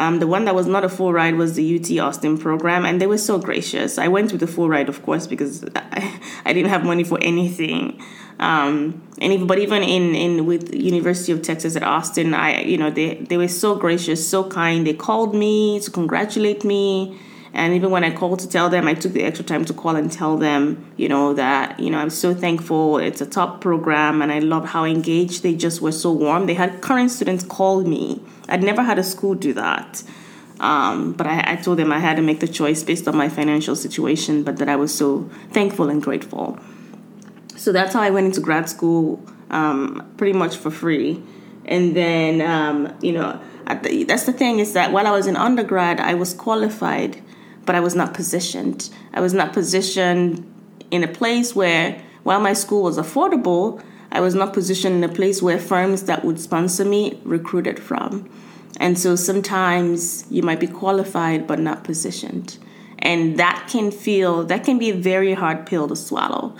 Um, 0.00 0.18
the 0.18 0.26
one 0.26 0.46
that 0.46 0.54
was 0.54 0.66
not 0.66 0.82
a 0.82 0.88
full 0.88 1.12
ride 1.12 1.34
was 1.34 1.56
the 1.56 1.76
UT 1.76 1.90
Austin 1.98 2.38
program, 2.38 2.86
and 2.86 3.02
they 3.02 3.06
were 3.06 3.18
so 3.18 3.38
gracious. 3.38 3.98
I 3.98 4.08
went 4.08 4.32
with 4.32 4.40
the 4.40 4.46
full 4.46 4.66
ride, 4.66 4.88
of 4.88 5.02
course, 5.02 5.26
because 5.26 5.62
I, 5.76 6.18
I 6.46 6.54
didn't 6.54 6.70
have 6.70 6.86
money 6.86 7.04
for 7.04 7.18
anything. 7.20 8.02
Um, 8.38 9.02
and 9.20 9.46
but 9.46 9.58
even 9.58 9.82
in, 9.82 10.14
in 10.14 10.46
with 10.46 10.74
University 10.74 11.32
of 11.32 11.42
Texas 11.42 11.76
at 11.76 11.82
Austin, 11.82 12.32
I 12.32 12.62
you 12.62 12.78
know 12.78 12.90
they 12.90 13.16
they 13.16 13.36
were 13.36 13.48
so 13.48 13.76
gracious, 13.76 14.26
so 14.26 14.48
kind. 14.48 14.86
They 14.86 14.94
called 14.94 15.34
me 15.34 15.80
to 15.80 15.90
congratulate 15.90 16.64
me 16.64 17.20
and 17.52 17.74
even 17.74 17.90
when 17.90 18.04
I 18.04 18.12
called 18.12 18.38
to 18.40 18.48
tell 18.48 18.70
them, 18.70 18.86
I 18.86 18.94
took 18.94 19.12
the 19.12 19.24
extra 19.24 19.44
time 19.44 19.64
to 19.64 19.74
call 19.74 19.96
and 19.96 20.10
tell 20.10 20.36
them, 20.36 20.92
you 20.96 21.08
know, 21.08 21.34
that, 21.34 21.80
you 21.80 21.90
know, 21.90 21.98
I'm 21.98 22.10
so 22.10 22.32
thankful. 22.32 22.98
It's 22.98 23.20
a 23.20 23.26
top 23.26 23.60
program 23.60 24.22
and 24.22 24.30
I 24.30 24.38
love 24.38 24.66
how 24.66 24.84
engaged 24.84 25.42
they 25.42 25.54
just 25.54 25.80
were 25.80 25.92
so 25.92 26.12
warm. 26.12 26.46
They 26.46 26.54
had 26.54 26.80
current 26.80 27.10
students 27.10 27.42
call 27.42 27.82
me. 27.82 28.22
I'd 28.48 28.62
never 28.62 28.82
had 28.82 28.98
a 28.98 29.02
school 29.02 29.34
do 29.34 29.52
that. 29.54 30.02
Um, 30.60 31.12
but 31.14 31.26
I, 31.26 31.52
I 31.52 31.56
told 31.56 31.78
them 31.78 31.90
I 31.92 31.98
had 31.98 32.16
to 32.16 32.22
make 32.22 32.38
the 32.38 32.48
choice 32.48 32.84
based 32.84 33.08
on 33.08 33.16
my 33.16 33.28
financial 33.28 33.74
situation, 33.74 34.44
but 34.44 34.58
that 34.58 34.68
I 34.68 34.76
was 34.76 34.94
so 34.94 35.28
thankful 35.50 35.88
and 35.88 36.00
grateful. 36.00 36.58
So 37.56 37.72
that's 37.72 37.94
how 37.94 38.02
I 38.02 38.10
went 38.10 38.26
into 38.26 38.40
grad 38.40 38.68
school 38.68 39.24
um, 39.50 40.08
pretty 40.16 40.34
much 40.34 40.56
for 40.56 40.70
free. 40.70 41.22
And 41.64 41.96
then, 41.96 42.40
um, 42.42 42.96
you 43.00 43.12
know, 43.12 43.40
the, 43.82 44.04
that's 44.04 44.24
the 44.24 44.32
thing 44.32 44.60
is 44.60 44.72
that 44.74 44.92
while 44.92 45.06
I 45.06 45.10
was 45.10 45.26
in 45.26 45.36
undergrad, 45.36 45.98
I 45.98 46.14
was 46.14 46.32
qualified 46.32 47.22
but 47.66 47.74
I 47.74 47.80
was 47.80 47.94
not 47.94 48.14
positioned. 48.14 48.90
I 49.12 49.20
was 49.20 49.34
not 49.34 49.52
positioned 49.52 50.46
in 50.90 51.04
a 51.04 51.08
place 51.08 51.54
where, 51.54 52.02
while 52.22 52.40
my 52.40 52.52
school 52.52 52.82
was 52.82 52.98
affordable, 52.98 53.82
I 54.12 54.20
was 54.20 54.34
not 54.34 54.52
positioned 54.52 54.96
in 54.96 55.08
a 55.08 55.12
place 55.12 55.40
where 55.40 55.58
firms 55.58 56.04
that 56.04 56.24
would 56.24 56.40
sponsor 56.40 56.84
me 56.84 57.20
recruited 57.24 57.78
from. 57.78 58.28
And 58.78 58.98
so 58.98 59.14
sometimes 59.14 60.24
you 60.30 60.42
might 60.42 60.58
be 60.58 60.66
qualified 60.66 61.46
but 61.46 61.58
not 61.58 61.84
positioned. 61.84 62.58
And 62.98 63.38
that 63.38 63.68
can 63.70 63.90
feel, 63.90 64.44
that 64.44 64.64
can 64.64 64.78
be 64.78 64.90
a 64.90 64.94
very 64.94 65.34
hard 65.34 65.66
pill 65.66 65.88
to 65.88 65.96
swallow 65.96 66.56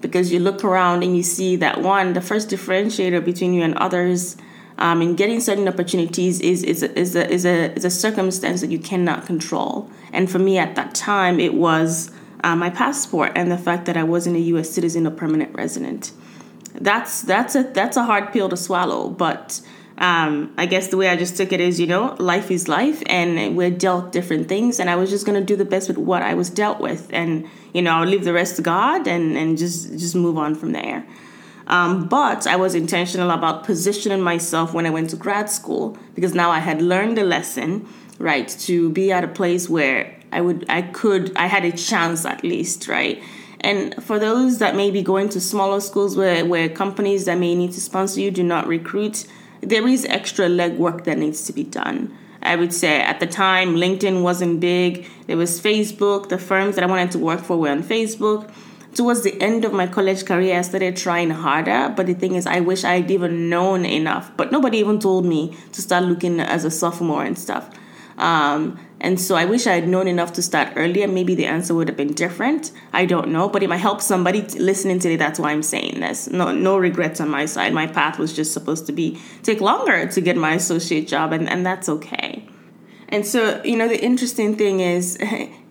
because 0.00 0.32
you 0.32 0.40
look 0.40 0.64
around 0.64 1.02
and 1.02 1.16
you 1.16 1.22
see 1.22 1.56
that 1.56 1.80
one, 1.80 2.12
the 2.12 2.20
first 2.20 2.48
differentiator 2.48 3.24
between 3.24 3.54
you 3.54 3.62
and 3.62 3.74
others 3.78 4.36
um, 4.82 5.00
in 5.00 5.14
getting 5.14 5.38
certain 5.38 5.68
opportunities 5.68 6.40
is, 6.40 6.64
is, 6.64 6.82
is, 6.82 7.14
a, 7.14 7.30
is, 7.30 7.46
a, 7.46 7.72
is 7.74 7.84
a 7.84 7.90
circumstance 7.90 8.60
that 8.62 8.70
you 8.70 8.80
cannot 8.80 9.26
control. 9.26 9.88
And 10.12 10.28
for 10.28 10.40
me 10.40 10.58
at 10.58 10.74
that 10.74 10.92
time, 10.92 11.38
it 11.38 11.54
was 11.54 12.10
uh, 12.42 12.56
my 12.56 12.68
passport 12.68 13.30
and 13.36 13.48
the 13.48 13.56
fact 13.56 13.86
that 13.86 13.96
I 13.96 14.02
wasn't 14.02 14.34
a 14.34 14.40
U.S. 14.40 14.68
citizen 14.68 15.06
or 15.06 15.12
permanent 15.12 15.54
resident. 15.54 16.10
That's 16.74 17.22
that's 17.22 17.54
a 17.54 17.62
that's 17.62 17.96
a 17.96 18.02
hard 18.02 18.32
pill 18.32 18.48
to 18.48 18.56
swallow, 18.56 19.10
but 19.10 19.60
um, 19.98 20.52
I 20.56 20.64
guess 20.66 20.88
the 20.88 20.96
way 20.96 21.10
I 21.10 21.16
just 21.16 21.36
took 21.36 21.52
it 21.52 21.60
is, 21.60 21.78
you 21.78 21.86
know, 21.86 22.16
life 22.18 22.50
is 22.50 22.66
life, 22.66 23.02
and 23.06 23.56
we're 23.56 23.70
dealt 23.70 24.10
different 24.10 24.48
things, 24.48 24.80
and 24.80 24.88
I 24.88 24.96
was 24.96 25.10
just 25.10 25.26
gonna 25.26 25.44
do 25.44 25.54
the 25.54 25.66
best 25.66 25.86
with 25.86 25.98
what 25.98 26.22
I 26.22 26.32
was 26.32 26.48
dealt 26.48 26.80
with, 26.80 27.08
and 27.12 27.46
you 27.74 27.82
know, 27.82 27.92
I'll 27.92 28.06
leave 28.06 28.24
the 28.24 28.32
rest 28.32 28.56
to 28.56 28.62
God, 28.62 29.06
and 29.06 29.36
and 29.36 29.58
just 29.58 29.90
just 29.90 30.16
move 30.16 30.38
on 30.38 30.54
from 30.54 30.72
there. 30.72 31.04
Um, 31.72 32.06
but 32.06 32.46
I 32.46 32.56
was 32.56 32.74
intentional 32.74 33.30
about 33.30 33.64
positioning 33.64 34.20
myself 34.20 34.74
when 34.74 34.84
I 34.84 34.90
went 34.90 35.08
to 35.08 35.16
grad 35.16 35.48
school 35.48 35.96
because 36.14 36.34
now 36.34 36.50
I 36.50 36.58
had 36.58 36.82
learned 36.82 37.16
the 37.16 37.24
lesson, 37.24 37.88
right, 38.18 38.46
to 38.66 38.90
be 38.90 39.10
at 39.10 39.24
a 39.24 39.28
place 39.28 39.70
where 39.70 40.14
I 40.32 40.42
would, 40.42 40.66
I 40.68 40.82
could, 40.82 41.34
I 41.34 41.46
had 41.46 41.64
a 41.64 41.72
chance 41.72 42.26
at 42.26 42.44
least, 42.44 42.88
right. 42.88 43.22
And 43.60 43.94
for 44.04 44.18
those 44.18 44.58
that 44.58 44.76
may 44.76 44.90
be 44.90 45.00
going 45.00 45.30
to 45.30 45.40
smaller 45.40 45.80
schools 45.80 46.14
where, 46.14 46.44
where 46.44 46.68
companies 46.68 47.24
that 47.24 47.38
may 47.38 47.54
need 47.54 47.72
to 47.72 47.80
sponsor 47.80 48.20
you 48.20 48.30
do 48.30 48.42
not 48.42 48.66
recruit, 48.66 49.24
there 49.62 49.88
is 49.88 50.04
extra 50.04 50.48
legwork 50.48 51.04
that 51.04 51.16
needs 51.16 51.46
to 51.46 51.54
be 51.54 51.64
done. 51.64 52.14
I 52.42 52.56
would 52.56 52.74
say 52.74 53.00
at 53.00 53.18
the 53.18 53.26
time, 53.26 53.76
LinkedIn 53.76 54.22
wasn't 54.22 54.60
big. 54.60 55.08
There 55.26 55.38
was 55.38 55.58
Facebook. 55.58 56.28
The 56.28 56.36
firms 56.36 56.74
that 56.74 56.84
I 56.84 56.86
wanted 56.86 57.12
to 57.12 57.18
work 57.18 57.40
for 57.40 57.56
were 57.56 57.70
on 57.70 57.82
Facebook 57.82 58.52
towards 58.94 59.22
the 59.22 59.40
end 59.40 59.64
of 59.64 59.72
my 59.72 59.86
college 59.86 60.24
career, 60.24 60.58
I 60.58 60.62
started 60.62 60.96
trying 60.96 61.30
harder. 61.30 61.92
But 61.96 62.06
the 62.06 62.14
thing 62.14 62.34
is, 62.34 62.46
I 62.46 62.60
wish 62.60 62.84
I'd 62.84 63.10
even 63.10 63.48
known 63.48 63.84
enough. 63.84 64.30
But 64.36 64.52
nobody 64.52 64.78
even 64.78 64.98
told 64.98 65.24
me 65.24 65.56
to 65.72 65.82
start 65.82 66.04
looking 66.04 66.40
as 66.40 66.64
a 66.64 66.70
sophomore 66.70 67.24
and 67.24 67.38
stuff. 67.38 67.70
Um, 68.18 68.78
and 69.00 69.20
so 69.20 69.34
I 69.34 69.46
wish 69.46 69.66
I 69.66 69.74
had 69.74 69.88
known 69.88 70.06
enough 70.06 70.32
to 70.34 70.42
start 70.42 70.74
earlier. 70.76 71.08
Maybe 71.08 71.34
the 71.34 71.46
answer 71.46 71.74
would 71.74 71.88
have 71.88 71.96
been 71.96 72.12
different. 72.12 72.70
I 72.92 73.04
don't 73.04 73.32
know, 73.32 73.48
but 73.48 73.62
it 73.62 73.68
might 73.68 73.78
help 73.78 74.00
somebody 74.00 74.42
listening 74.42 75.00
today. 75.00 75.16
That's 75.16 75.40
why 75.40 75.50
I'm 75.50 75.62
saying 75.62 76.00
this. 76.00 76.30
No, 76.30 76.52
no 76.52 76.76
regrets 76.78 77.20
on 77.20 77.28
my 77.28 77.46
side. 77.46 77.72
My 77.72 77.88
path 77.88 78.18
was 78.18 78.32
just 78.32 78.52
supposed 78.52 78.86
to 78.86 78.92
be 78.92 79.20
take 79.42 79.60
longer 79.60 80.06
to 80.06 80.20
get 80.20 80.36
my 80.36 80.54
associate 80.54 81.08
job, 81.08 81.32
and, 81.32 81.48
and 81.48 81.66
that's 81.66 81.88
okay. 81.88 82.46
And 83.08 83.26
so, 83.26 83.60
you 83.64 83.76
know, 83.76 83.88
the 83.88 84.02
interesting 84.02 84.56
thing 84.56 84.80
is 84.80 85.18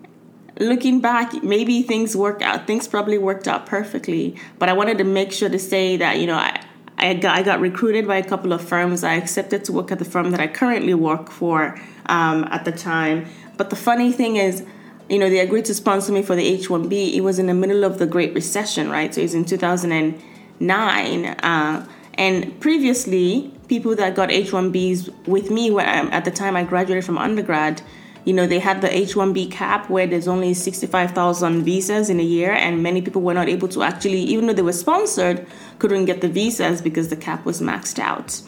looking 0.62 1.00
back, 1.00 1.42
maybe 1.42 1.82
things 1.82 2.16
work 2.16 2.42
out. 2.42 2.66
Things 2.66 2.88
probably 2.88 3.18
worked 3.18 3.48
out 3.48 3.66
perfectly. 3.66 4.36
But 4.58 4.68
I 4.68 4.72
wanted 4.72 4.98
to 4.98 5.04
make 5.04 5.32
sure 5.32 5.48
to 5.48 5.58
say 5.58 5.96
that, 5.96 6.18
you 6.18 6.26
know, 6.26 6.36
I, 6.36 6.64
I 6.98 7.14
got, 7.14 7.36
I 7.36 7.42
got 7.42 7.60
recruited 7.60 8.06
by 8.06 8.16
a 8.16 8.24
couple 8.24 8.52
of 8.52 8.66
firms. 8.66 9.04
I 9.04 9.14
accepted 9.14 9.64
to 9.66 9.72
work 9.72 9.90
at 9.92 9.98
the 9.98 10.04
firm 10.04 10.30
that 10.30 10.40
I 10.40 10.46
currently 10.46 10.94
work 10.94 11.30
for 11.30 11.78
um, 12.06 12.44
at 12.44 12.64
the 12.64 12.72
time. 12.72 13.26
But 13.56 13.70
the 13.70 13.76
funny 13.76 14.12
thing 14.12 14.36
is, 14.36 14.64
you 15.08 15.18
know, 15.18 15.28
they 15.28 15.40
agreed 15.40 15.64
to 15.66 15.74
sponsor 15.74 16.12
me 16.12 16.22
for 16.22 16.36
the 16.36 16.44
H 16.44 16.68
1B. 16.68 17.14
It 17.14 17.20
was 17.20 17.38
in 17.38 17.46
the 17.46 17.54
middle 17.54 17.84
of 17.84 17.98
the 17.98 18.06
Great 18.06 18.32
Recession, 18.34 18.88
right? 18.90 19.14
So 19.14 19.20
it 19.20 19.24
was 19.24 19.34
in 19.34 19.44
2009. 19.44 21.24
Uh, 21.26 21.86
and 22.14 22.60
previously, 22.60 23.52
people 23.68 23.96
that 23.96 24.14
got 24.14 24.30
H 24.30 24.50
1Bs 24.50 25.26
with 25.26 25.50
me 25.50 25.70
when, 25.70 25.88
um, 25.88 26.08
at 26.12 26.24
the 26.24 26.30
time 26.30 26.56
I 26.56 26.64
graduated 26.64 27.04
from 27.04 27.18
undergrad, 27.18 27.82
you 28.24 28.32
know, 28.32 28.46
they 28.46 28.60
had 28.60 28.80
the 28.80 28.96
H 28.96 29.14
1B 29.14 29.50
cap 29.50 29.90
where 29.90 30.06
there's 30.06 30.28
only 30.28 30.54
65,000 30.54 31.64
visas 31.64 32.08
in 32.08 32.20
a 32.20 32.24
year, 32.24 32.52
and 32.52 32.82
many 32.82 33.02
people 33.02 33.20
were 33.20 33.34
not 33.34 33.48
able 33.48 33.68
to 33.68 33.82
actually, 33.82 34.20
even 34.20 34.46
though 34.46 34.52
they 34.52 34.62
were 34.62 34.72
sponsored, 34.72 35.44
couldn't 35.78 36.04
get 36.04 36.20
the 36.20 36.28
visas 36.28 36.80
because 36.80 37.08
the 37.08 37.16
cap 37.16 37.44
was 37.44 37.60
maxed 37.60 37.98
out. 37.98 38.40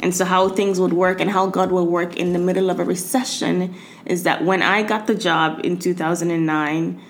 And 0.00 0.14
so, 0.14 0.26
how 0.26 0.50
things 0.50 0.78
would 0.78 0.92
work 0.92 1.20
and 1.20 1.30
how 1.30 1.46
God 1.46 1.72
will 1.72 1.86
work 1.86 2.16
in 2.16 2.34
the 2.34 2.38
middle 2.38 2.68
of 2.68 2.78
a 2.78 2.84
recession 2.84 3.74
is 4.04 4.24
that 4.24 4.44
when 4.44 4.60
I 4.60 4.82
got 4.82 5.06
the 5.06 5.14
job 5.14 5.60
in 5.64 5.78
2009, 5.78 7.02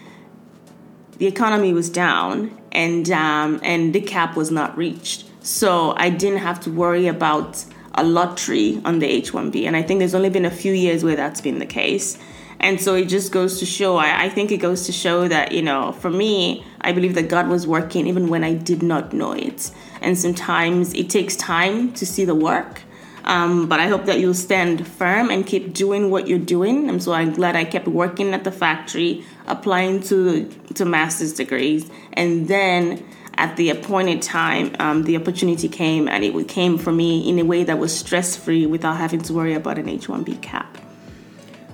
the 1.18 1.26
economy 1.26 1.72
was 1.72 1.90
down 1.90 2.56
and 2.70 3.10
um, 3.10 3.58
and 3.64 3.92
the 3.92 4.00
cap 4.00 4.36
was 4.36 4.52
not 4.52 4.76
reached. 4.76 5.25
So 5.40 5.94
I 5.96 6.10
didn't 6.10 6.38
have 6.38 6.60
to 6.60 6.70
worry 6.70 7.08
about 7.08 7.64
a 7.96 8.04
lottery 8.04 8.80
on 8.84 8.98
the 8.98 9.22
H1B. 9.22 9.66
And 9.66 9.76
I 9.76 9.82
think 9.82 9.98
there's 9.98 10.14
only 10.14 10.30
been 10.30 10.44
a 10.44 10.50
few 10.50 10.72
years 10.72 11.02
where 11.04 11.16
that's 11.16 11.40
been 11.40 11.58
the 11.58 11.66
case. 11.66 12.18
And 12.58 12.80
so 12.80 12.94
it 12.94 13.06
just 13.06 13.32
goes 13.32 13.58
to 13.58 13.66
show, 13.66 13.96
I, 13.96 14.24
I, 14.24 14.28
think 14.30 14.50
it 14.50 14.58
goes 14.58 14.86
to 14.86 14.92
show 14.92 15.28
that, 15.28 15.52
you 15.52 15.62
know, 15.62 15.92
for 15.92 16.10
me, 16.10 16.64
I 16.80 16.92
believe 16.92 17.14
that 17.14 17.28
God 17.28 17.48
was 17.48 17.66
working 17.66 18.06
even 18.06 18.28
when 18.28 18.42
I 18.44 18.54
did 18.54 18.82
not 18.82 19.12
know 19.12 19.32
it. 19.32 19.70
And 20.00 20.18
sometimes 20.18 20.94
it 20.94 21.10
takes 21.10 21.36
time 21.36 21.92
to 21.94 22.06
see 22.06 22.24
the 22.24 22.34
work. 22.34 22.82
Um, 23.24 23.68
but 23.68 23.80
I 23.80 23.88
hope 23.88 24.04
that 24.04 24.20
you'll 24.20 24.34
stand 24.34 24.86
firm 24.86 25.30
and 25.30 25.44
keep 25.44 25.74
doing 25.74 26.10
what 26.10 26.28
you're 26.28 26.38
doing. 26.38 26.88
And 26.88 27.02
so 27.02 27.12
I'm 27.12 27.32
glad 27.32 27.56
I 27.56 27.64
kept 27.64 27.88
working 27.88 28.32
at 28.32 28.44
the 28.44 28.52
factory, 28.52 29.24
applying 29.46 30.00
to 30.04 30.48
to 30.74 30.84
master's 30.84 31.32
degrees, 31.32 31.90
and 32.12 32.46
then 32.46 33.04
at 33.38 33.56
the 33.56 33.70
appointed 33.70 34.22
time, 34.22 34.74
um, 34.78 35.02
the 35.04 35.16
opportunity 35.16 35.68
came, 35.68 36.08
and 36.08 36.24
it 36.24 36.48
came 36.48 36.78
for 36.78 36.92
me 36.92 37.28
in 37.28 37.38
a 37.38 37.44
way 37.44 37.64
that 37.64 37.78
was 37.78 37.96
stress 37.96 38.36
free 38.36 38.66
without 38.66 38.96
having 38.96 39.20
to 39.22 39.32
worry 39.32 39.54
about 39.54 39.78
an 39.78 39.88
H 39.88 40.06
1B 40.08 40.40
cap. 40.42 40.78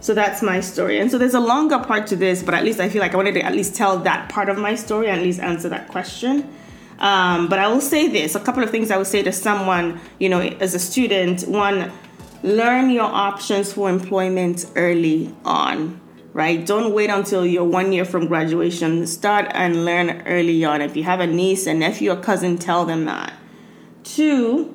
So 0.00 0.14
that's 0.14 0.42
my 0.42 0.60
story. 0.60 0.98
And 0.98 1.10
so 1.10 1.18
there's 1.18 1.34
a 1.34 1.40
longer 1.40 1.78
part 1.78 2.08
to 2.08 2.16
this, 2.16 2.42
but 2.42 2.54
at 2.54 2.64
least 2.64 2.80
I 2.80 2.88
feel 2.88 3.00
like 3.00 3.14
I 3.14 3.16
wanted 3.16 3.34
to 3.34 3.44
at 3.44 3.54
least 3.54 3.76
tell 3.76 3.98
that 4.00 4.28
part 4.28 4.48
of 4.48 4.58
my 4.58 4.74
story 4.74 5.08
at 5.08 5.22
least 5.22 5.38
answer 5.38 5.68
that 5.68 5.88
question. 5.88 6.52
Um, 6.98 7.48
but 7.48 7.60
I 7.60 7.68
will 7.68 7.80
say 7.80 8.08
this 8.08 8.34
a 8.34 8.40
couple 8.40 8.64
of 8.64 8.70
things 8.70 8.90
I 8.90 8.96
would 8.96 9.06
say 9.06 9.22
to 9.22 9.32
someone, 9.32 10.00
you 10.18 10.28
know, 10.28 10.40
as 10.40 10.74
a 10.74 10.80
student. 10.80 11.42
One, 11.42 11.92
learn 12.42 12.90
your 12.90 13.04
options 13.04 13.72
for 13.72 13.88
employment 13.88 14.66
early 14.74 15.32
on 15.44 16.00
right? 16.32 16.64
Don't 16.64 16.94
wait 16.94 17.10
until 17.10 17.44
you're 17.44 17.64
one 17.64 17.92
year 17.92 18.04
from 18.04 18.26
graduation. 18.26 19.06
Start 19.06 19.46
and 19.50 19.84
learn 19.84 20.22
early 20.26 20.64
on. 20.64 20.80
If 20.80 20.96
you 20.96 21.04
have 21.04 21.20
a 21.20 21.26
niece, 21.26 21.66
a 21.66 21.74
nephew, 21.74 22.10
or 22.10 22.16
cousin, 22.16 22.58
tell 22.58 22.84
them 22.84 23.04
that. 23.04 23.34
Two, 24.04 24.74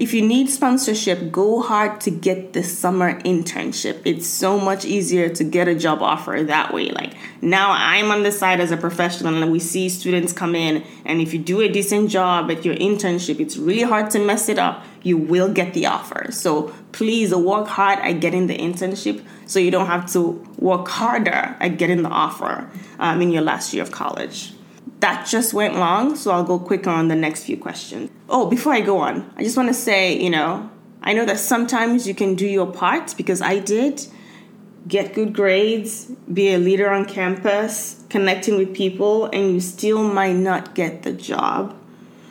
if 0.00 0.14
you 0.14 0.22
need 0.22 0.48
sponsorship, 0.48 1.30
go 1.30 1.60
hard 1.60 2.00
to 2.00 2.10
get 2.10 2.54
the 2.54 2.62
summer 2.62 3.20
internship. 3.20 4.00
It's 4.06 4.26
so 4.26 4.58
much 4.58 4.86
easier 4.86 5.28
to 5.28 5.44
get 5.44 5.68
a 5.68 5.74
job 5.74 6.00
offer 6.00 6.42
that 6.42 6.72
way. 6.72 6.88
Like 6.88 7.12
now 7.42 7.72
I'm 7.72 8.10
on 8.10 8.22
the 8.22 8.32
side 8.32 8.60
as 8.60 8.70
a 8.70 8.78
professional 8.78 9.42
and 9.42 9.52
we 9.52 9.58
see 9.58 9.90
students 9.90 10.32
come 10.32 10.54
in 10.54 10.82
and 11.04 11.20
if 11.20 11.34
you 11.34 11.38
do 11.38 11.60
a 11.60 11.68
decent 11.68 12.08
job 12.08 12.50
at 12.50 12.64
your 12.64 12.76
internship, 12.76 13.40
it's 13.40 13.58
really 13.58 13.82
hard 13.82 14.10
to 14.12 14.24
mess 14.24 14.48
it 14.48 14.58
up. 14.58 14.82
You 15.02 15.18
will 15.18 15.52
get 15.52 15.74
the 15.74 15.84
offer. 15.84 16.32
So 16.32 16.72
please 16.92 17.34
work 17.34 17.68
hard 17.68 17.98
at 17.98 18.20
getting 18.20 18.46
the 18.46 18.56
internship 18.56 19.22
so 19.44 19.58
you 19.58 19.70
don't 19.70 19.86
have 19.86 20.10
to 20.12 20.42
work 20.58 20.88
harder 20.88 21.56
at 21.60 21.76
getting 21.76 22.04
the 22.04 22.08
offer 22.08 22.70
um, 22.98 23.20
in 23.20 23.32
your 23.32 23.42
last 23.42 23.74
year 23.74 23.82
of 23.82 23.90
college 23.90 24.54
that 25.00 25.26
just 25.26 25.54
went 25.54 25.76
long, 25.76 26.16
so 26.16 26.30
I'll 26.30 26.44
go 26.44 26.58
quick 26.58 26.86
on 26.86 27.08
the 27.08 27.16
next 27.16 27.44
few 27.44 27.56
questions. 27.56 28.10
Oh, 28.28 28.46
before 28.48 28.72
I 28.72 28.80
go 28.80 28.98
on, 28.98 29.32
I 29.36 29.42
just 29.42 29.56
want 29.56 29.68
to 29.68 29.74
say, 29.74 30.20
you 30.20 30.30
know, 30.30 30.70
I 31.02 31.14
know 31.14 31.24
that 31.24 31.38
sometimes 31.38 32.06
you 32.06 32.14
can 32.14 32.34
do 32.34 32.46
your 32.46 32.70
part 32.70 33.14
because 33.16 33.40
I 33.40 33.58
did 33.58 34.06
get 34.86 35.14
good 35.14 35.32
grades, 35.32 36.06
be 36.32 36.52
a 36.52 36.58
leader 36.58 36.90
on 36.90 37.04
campus, 37.04 38.04
connecting 38.08 38.56
with 38.56 38.74
people, 38.74 39.26
and 39.26 39.52
you 39.52 39.60
still 39.60 40.02
might 40.02 40.36
not 40.36 40.74
get 40.74 41.02
the 41.02 41.12
job. 41.12 41.76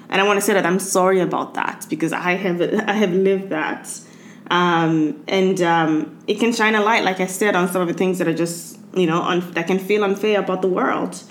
And 0.10 0.22
I 0.22 0.26
want 0.26 0.38
to 0.38 0.42
say 0.42 0.54
that 0.54 0.66
I'm 0.66 0.80
sorry 0.80 1.20
about 1.20 1.54
that 1.54 1.86
because 1.90 2.14
I 2.14 2.34
have 2.34 2.62
I 2.88 2.94
have 2.94 3.14
lived 3.14 3.50
that, 3.50 4.00
um, 4.50 5.24
and 5.28 5.62
um, 5.62 6.20
it 6.28 6.40
can 6.40 6.54
shine 6.54 6.76
a 6.76 6.82
light, 6.82 7.04
like 7.04 7.20
I 7.20 7.28
said, 7.28 7.56
on 7.56 7.68
some 7.68 7.82
of 7.82 7.88
the 7.88 7.94
things 7.94 8.18
that 8.18 8.28
are 8.28 8.34
just 8.34 8.80
you 8.94 9.06
know 9.06 9.22
un- 9.22 9.52
that 9.52 9.68
can 9.68 9.80
feel 9.80 10.04
unfair 10.04 10.40
about 10.40 10.62
the 10.62 10.68
world. 10.68 11.24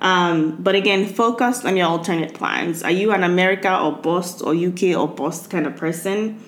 Um, 0.00 0.56
but 0.60 0.74
again, 0.74 1.06
focus 1.06 1.64
on 1.64 1.76
your 1.76 1.86
alternate 1.86 2.34
plans. 2.34 2.82
Are 2.82 2.90
you 2.90 3.12
an 3.12 3.24
America 3.24 3.78
or 3.78 3.92
bust 3.92 4.42
or 4.42 4.54
UK 4.54 4.96
or 4.96 5.08
bust 5.08 5.50
kind 5.50 5.66
of 5.66 5.76
person? 5.76 6.40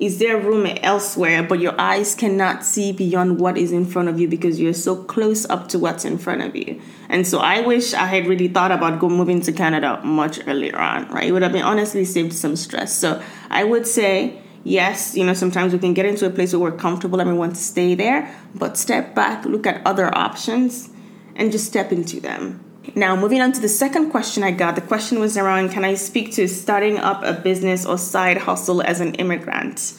Is 0.00 0.18
there 0.18 0.38
room 0.38 0.66
elsewhere, 0.82 1.42
but 1.42 1.60
your 1.60 1.78
eyes 1.78 2.14
cannot 2.14 2.64
see 2.64 2.90
beyond 2.90 3.38
what 3.38 3.58
is 3.58 3.70
in 3.70 3.84
front 3.84 4.08
of 4.08 4.18
you 4.18 4.28
because 4.28 4.58
you're 4.58 4.72
so 4.72 5.04
close 5.04 5.44
up 5.50 5.68
to 5.68 5.78
what's 5.78 6.06
in 6.06 6.16
front 6.16 6.40
of 6.40 6.56
you? 6.56 6.80
And 7.10 7.26
so 7.26 7.38
I 7.38 7.60
wish 7.60 7.92
I 7.92 8.06
had 8.06 8.26
really 8.26 8.48
thought 8.48 8.72
about 8.72 8.98
go 8.98 9.10
moving 9.10 9.42
to 9.42 9.52
Canada 9.52 10.00
much 10.02 10.40
earlier 10.46 10.78
on, 10.78 11.08
right? 11.08 11.24
It 11.24 11.32
would 11.32 11.42
have 11.42 11.52
been 11.52 11.64
honestly 11.64 12.06
saved 12.06 12.32
some 12.32 12.56
stress. 12.56 12.96
So 12.96 13.22
I 13.50 13.64
would 13.64 13.86
say 13.86 14.40
yes, 14.64 15.16
you 15.16 15.24
know, 15.24 15.34
sometimes 15.34 15.72
we 15.72 15.78
can 15.78 15.92
get 15.92 16.06
into 16.06 16.26
a 16.26 16.30
place 16.30 16.52
where 16.52 16.60
we're 16.60 16.78
comfortable 16.78 17.20
and 17.20 17.30
we 17.30 17.36
want 17.36 17.56
to 17.56 17.60
stay 17.60 17.94
there, 17.94 18.34
but 18.54 18.78
step 18.78 19.14
back, 19.14 19.44
look 19.44 19.66
at 19.66 19.84
other 19.86 20.14
options, 20.16 20.90
and 21.36 21.52
just 21.52 21.66
step 21.66 21.92
into 21.92 22.20
them. 22.20 22.64
Now, 22.94 23.14
moving 23.14 23.40
on 23.40 23.52
to 23.52 23.60
the 23.60 23.68
second 23.68 24.10
question 24.10 24.42
I 24.42 24.50
got, 24.52 24.74
the 24.74 24.80
question 24.80 25.20
was 25.20 25.36
around 25.36 25.70
can 25.70 25.84
I 25.84 25.94
speak 25.94 26.32
to 26.32 26.48
starting 26.48 26.98
up 26.98 27.22
a 27.22 27.32
business 27.32 27.84
or 27.84 27.98
side 27.98 28.38
hustle 28.38 28.82
as 28.82 29.00
an 29.00 29.14
immigrant? 29.16 29.94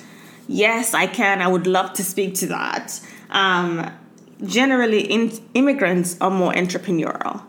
Yes, 0.48 0.94
I 0.94 1.08
can. 1.08 1.42
I 1.42 1.48
would 1.48 1.68
love 1.68 1.94
to 1.94 2.04
speak 2.04 2.36
to 2.36 2.48
that. 2.48 3.00
Um, 3.30 3.90
generally, 4.44 5.02
in, 5.02 5.32
immigrants 5.54 6.18
are 6.20 6.32
more 6.32 6.54
entrepreneurial. 6.54 7.44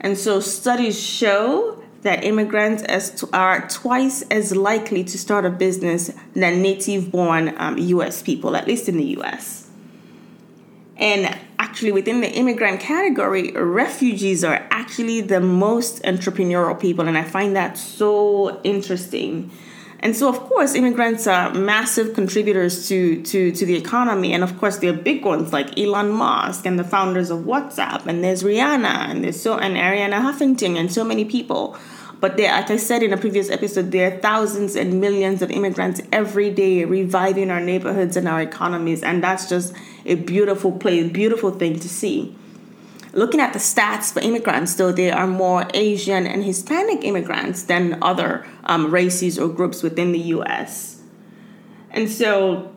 And 0.00 0.16
so 0.16 0.40
studies 0.40 1.00
show 1.00 1.82
that 2.02 2.24
immigrants 2.24 2.82
as 2.84 3.24
are 3.32 3.68
twice 3.68 4.22
as 4.22 4.54
likely 4.56 5.04
to 5.04 5.18
start 5.18 5.44
a 5.44 5.50
business 5.50 6.10
than 6.34 6.62
native 6.62 7.10
born 7.10 7.54
um, 7.58 7.76
US 7.76 8.22
people, 8.22 8.56
at 8.56 8.66
least 8.66 8.88
in 8.88 8.96
the 8.96 9.18
US. 9.18 9.68
And 10.96 11.36
actually 11.58 11.92
within 11.92 12.20
the 12.20 12.30
immigrant 12.30 12.80
category, 12.80 13.52
refugees 13.52 14.44
are 14.44 14.66
actually 14.70 15.20
the 15.20 15.40
most 15.40 16.02
entrepreneurial 16.02 16.78
people, 16.78 17.06
and 17.08 17.18
I 17.18 17.24
find 17.24 17.56
that 17.56 17.76
so 17.76 18.60
interesting. 18.62 19.50
And 20.00 20.16
so, 20.16 20.28
of 20.28 20.38
course, 20.38 20.74
immigrants 20.74 21.26
are 21.26 21.52
massive 21.52 22.14
contributors 22.14 22.86
to, 22.88 23.20
to, 23.22 23.50
to 23.50 23.66
the 23.66 23.74
economy. 23.74 24.32
And 24.32 24.44
of 24.44 24.56
course, 24.58 24.76
they're 24.78 24.92
big 24.92 25.24
ones 25.24 25.52
like 25.52 25.76
Elon 25.76 26.10
Musk 26.10 26.66
and 26.66 26.78
the 26.78 26.84
founders 26.84 27.30
of 27.30 27.40
WhatsApp. 27.40 28.06
And 28.06 28.22
there's 28.22 28.44
Rihanna 28.44 29.10
and 29.10 29.24
there's 29.24 29.42
so 29.42 29.58
and 29.58 29.76
Arianna 29.76 30.20
Huffington 30.20 30.76
and 30.76 30.92
so 30.92 31.02
many 31.02 31.24
people. 31.24 31.76
But 32.20 32.36
there, 32.36 32.50
like 32.50 32.70
I 32.70 32.76
said 32.76 33.02
in 33.02 33.12
a 33.12 33.16
previous 33.16 33.48
episode, 33.48 33.92
there 33.92 34.12
are 34.12 34.18
thousands 34.18 34.74
and 34.74 35.00
millions 35.00 35.40
of 35.40 35.50
immigrants 35.50 36.00
every 36.10 36.50
day 36.50 36.84
reviving 36.84 37.50
our 37.50 37.60
neighborhoods 37.60 38.16
and 38.16 38.26
our 38.26 38.40
economies. 38.40 39.02
And 39.02 39.22
that's 39.22 39.48
just 39.48 39.72
a 40.04 40.16
beautiful 40.16 40.72
place, 40.72 41.12
beautiful 41.12 41.52
thing 41.52 41.78
to 41.78 41.88
see. 41.88 42.36
Looking 43.12 43.40
at 43.40 43.52
the 43.52 43.58
stats 43.58 44.12
for 44.12 44.20
immigrants, 44.20 44.74
though, 44.74 44.92
there 44.92 45.14
are 45.14 45.26
more 45.26 45.66
Asian 45.74 46.26
and 46.26 46.44
Hispanic 46.44 47.04
immigrants 47.04 47.62
than 47.62 48.02
other 48.02 48.46
um, 48.64 48.90
races 48.90 49.38
or 49.38 49.48
groups 49.48 49.82
within 49.82 50.12
the 50.12 50.18
US. 50.18 51.00
And 51.90 52.10
so 52.10 52.72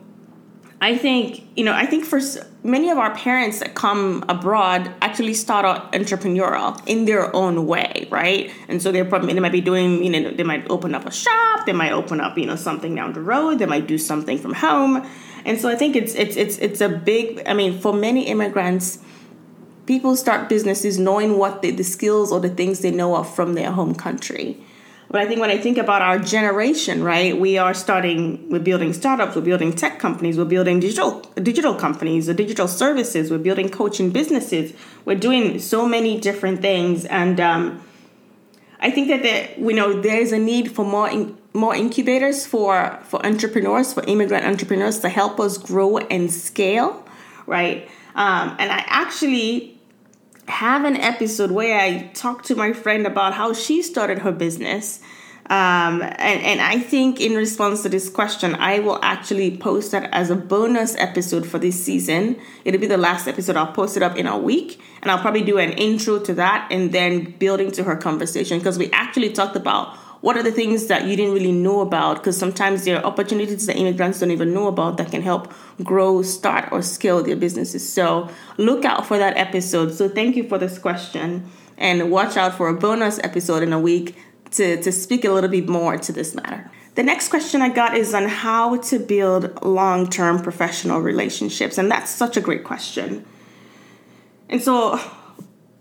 I 0.80 0.96
think, 0.96 1.46
you 1.56 1.64
know, 1.64 1.74
I 1.74 1.86
think 1.86 2.04
for 2.04 2.20
many 2.64 2.90
of 2.90 2.98
our 2.98 3.14
parents 3.14 3.58
that 3.58 3.74
come 3.74 4.24
abroad 4.28 4.92
actually 5.02 5.34
start 5.34 5.64
out 5.64 5.92
entrepreneurial 5.92 6.80
in 6.86 7.04
their 7.04 7.34
own 7.34 7.66
way, 7.66 8.06
right? 8.10 8.52
And 8.68 8.80
so 8.80 8.92
they're 8.92 9.04
probably, 9.04 9.32
they 9.34 9.40
might 9.40 9.52
be 9.52 9.60
doing, 9.60 10.04
you 10.04 10.10
know, 10.10 10.30
they 10.30 10.44
might 10.44 10.70
open 10.70 10.94
up 10.94 11.06
a 11.06 11.10
shop, 11.10 11.66
they 11.66 11.72
might 11.72 11.92
open 11.92 12.20
up, 12.20 12.38
you 12.38 12.46
know, 12.46 12.56
something 12.56 12.94
down 12.94 13.12
the 13.12 13.20
road, 13.20 13.58
they 13.58 13.66
might 13.66 13.86
do 13.86 13.98
something 13.98 14.38
from 14.38 14.54
home. 14.54 15.06
And 15.44 15.60
so 15.60 15.68
I 15.68 15.74
think 15.74 15.96
it's 15.96 16.14
it's 16.14 16.36
it's 16.36 16.58
it's 16.58 16.80
a 16.80 16.88
big 16.88 17.42
I 17.46 17.54
mean, 17.54 17.78
for 17.80 17.92
many 17.92 18.28
immigrants, 18.28 19.00
people 19.86 20.14
start 20.14 20.48
businesses 20.48 20.98
knowing 20.98 21.38
what 21.38 21.62
the, 21.62 21.72
the 21.72 21.82
skills 21.82 22.30
or 22.30 22.38
the 22.38 22.48
things 22.48 22.80
they 22.80 22.92
know 22.92 23.16
of 23.16 23.32
from 23.34 23.54
their 23.54 23.72
home 23.72 23.94
country. 23.94 24.56
But 25.12 25.20
I 25.20 25.26
think 25.26 25.40
when 25.40 25.50
I 25.50 25.58
think 25.58 25.76
about 25.76 26.00
our 26.00 26.18
generation, 26.18 27.04
right, 27.04 27.38
we 27.38 27.58
are 27.58 27.74
starting, 27.74 28.48
we're 28.48 28.60
building 28.60 28.94
startups, 28.94 29.36
we're 29.36 29.42
building 29.42 29.74
tech 29.74 29.98
companies, 29.98 30.38
we're 30.38 30.46
building 30.46 30.80
digital 30.80 31.20
digital 31.34 31.74
companies, 31.74 32.30
or 32.30 32.34
digital 32.34 32.66
services, 32.66 33.30
we're 33.30 33.36
building 33.36 33.68
coaching 33.68 34.10
businesses, 34.10 34.72
we're 35.04 35.18
doing 35.18 35.58
so 35.58 35.86
many 35.86 36.18
different 36.18 36.62
things, 36.62 37.04
and 37.04 37.38
um, 37.40 37.82
I 38.80 38.90
think 38.90 39.08
that 39.08 39.22
there, 39.22 39.50
you 39.58 39.74
know 39.74 40.00
there 40.00 40.18
is 40.18 40.32
a 40.32 40.38
need 40.38 40.72
for 40.72 40.84
more 40.84 41.10
in, 41.10 41.36
more 41.52 41.74
incubators 41.74 42.46
for 42.46 42.98
for 43.04 43.24
entrepreneurs, 43.24 43.92
for 43.92 44.02
immigrant 44.04 44.46
entrepreneurs 44.46 45.00
to 45.00 45.10
help 45.10 45.38
us 45.38 45.58
grow 45.58 45.98
and 45.98 46.32
scale, 46.32 47.06
right? 47.46 47.86
Um, 48.14 48.56
and 48.58 48.72
I 48.72 48.82
actually 48.86 49.71
have 50.48 50.84
an 50.84 50.96
episode 50.96 51.50
where 51.50 51.78
I 51.78 52.10
talk 52.14 52.42
to 52.44 52.54
my 52.54 52.72
friend 52.72 53.06
about 53.06 53.34
how 53.34 53.52
she 53.52 53.82
started 53.82 54.18
her 54.20 54.32
business. 54.32 55.00
Um, 55.46 56.02
and, 56.02 56.40
and 56.40 56.60
I 56.60 56.78
think 56.78 57.20
in 57.20 57.34
response 57.34 57.82
to 57.82 57.88
this 57.88 58.08
question, 58.08 58.54
I 58.54 58.78
will 58.78 58.98
actually 59.02 59.56
post 59.56 59.92
that 59.92 60.08
as 60.12 60.30
a 60.30 60.36
bonus 60.36 60.96
episode 60.96 61.46
for 61.46 61.58
this 61.58 61.82
season. 61.82 62.38
It'll 62.64 62.80
be 62.80 62.86
the 62.86 62.96
last 62.96 63.28
episode. 63.28 63.56
I'll 63.56 63.72
post 63.72 63.96
it 63.96 64.02
up 64.02 64.16
in 64.16 64.26
a 64.26 64.38
week 64.38 64.80
and 65.02 65.10
I'll 65.10 65.20
probably 65.20 65.42
do 65.42 65.58
an 65.58 65.72
intro 65.72 66.18
to 66.20 66.34
that 66.34 66.68
and 66.70 66.92
then 66.92 67.32
building 67.38 67.70
to 67.72 67.84
her 67.84 67.96
conversation 67.96 68.58
because 68.58 68.78
we 68.78 68.90
actually 68.92 69.32
talked 69.32 69.56
about 69.56 69.96
what 70.22 70.36
are 70.36 70.42
the 70.42 70.52
things 70.52 70.86
that 70.86 71.04
you 71.04 71.16
didn't 71.16 71.34
really 71.34 71.52
know 71.52 71.80
about? 71.80 72.16
Because 72.16 72.38
sometimes 72.38 72.84
there 72.84 72.96
are 72.96 73.04
opportunities 73.04 73.66
that 73.66 73.76
immigrants 73.76 74.20
don't 74.20 74.30
even 74.30 74.54
know 74.54 74.68
about 74.68 74.96
that 74.96 75.10
can 75.10 75.20
help 75.20 75.52
grow, 75.82 76.22
start, 76.22 76.70
or 76.72 76.80
scale 76.80 77.22
their 77.22 77.36
businesses. 77.36 77.92
So 77.92 78.30
look 78.56 78.84
out 78.84 79.04
for 79.04 79.18
that 79.18 79.36
episode. 79.36 79.92
So 79.92 80.08
thank 80.08 80.36
you 80.36 80.48
for 80.48 80.58
this 80.58 80.78
question. 80.78 81.50
And 81.76 82.10
watch 82.12 82.36
out 82.36 82.54
for 82.54 82.68
a 82.68 82.74
bonus 82.74 83.18
episode 83.24 83.64
in 83.64 83.72
a 83.72 83.80
week 83.80 84.16
to, 84.52 84.80
to 84.80 84.92
speak 84.92 85.24
a 85.24 85.30
little 85.32 85.50
bit 85.50 85.68
more 85.68 85.96
to 85.98 86.12
this 86.12 86.36
matter. 86.36 86.70
The 86.94 87.02
next 87.02 87.28
question 87.28 87.60
I 87.60 87.70
got 87.70 87.96
is 87.96 88.14
on 88.14 88.28
how 88.28 88.76
to 88.76 88.98
build 89.00 89.60
long 89.62 90.08
term 90.08 90.40
professional 90.40 91.00
relationships. 91.00 91.78
And 91.78 91.90
that's 91.90 92.10
such 92.10 92.36
a 92.36 92.40
great 92.40 92.62
question. 92.62 93.24
And 94.48 94.62
so 94.62 95.00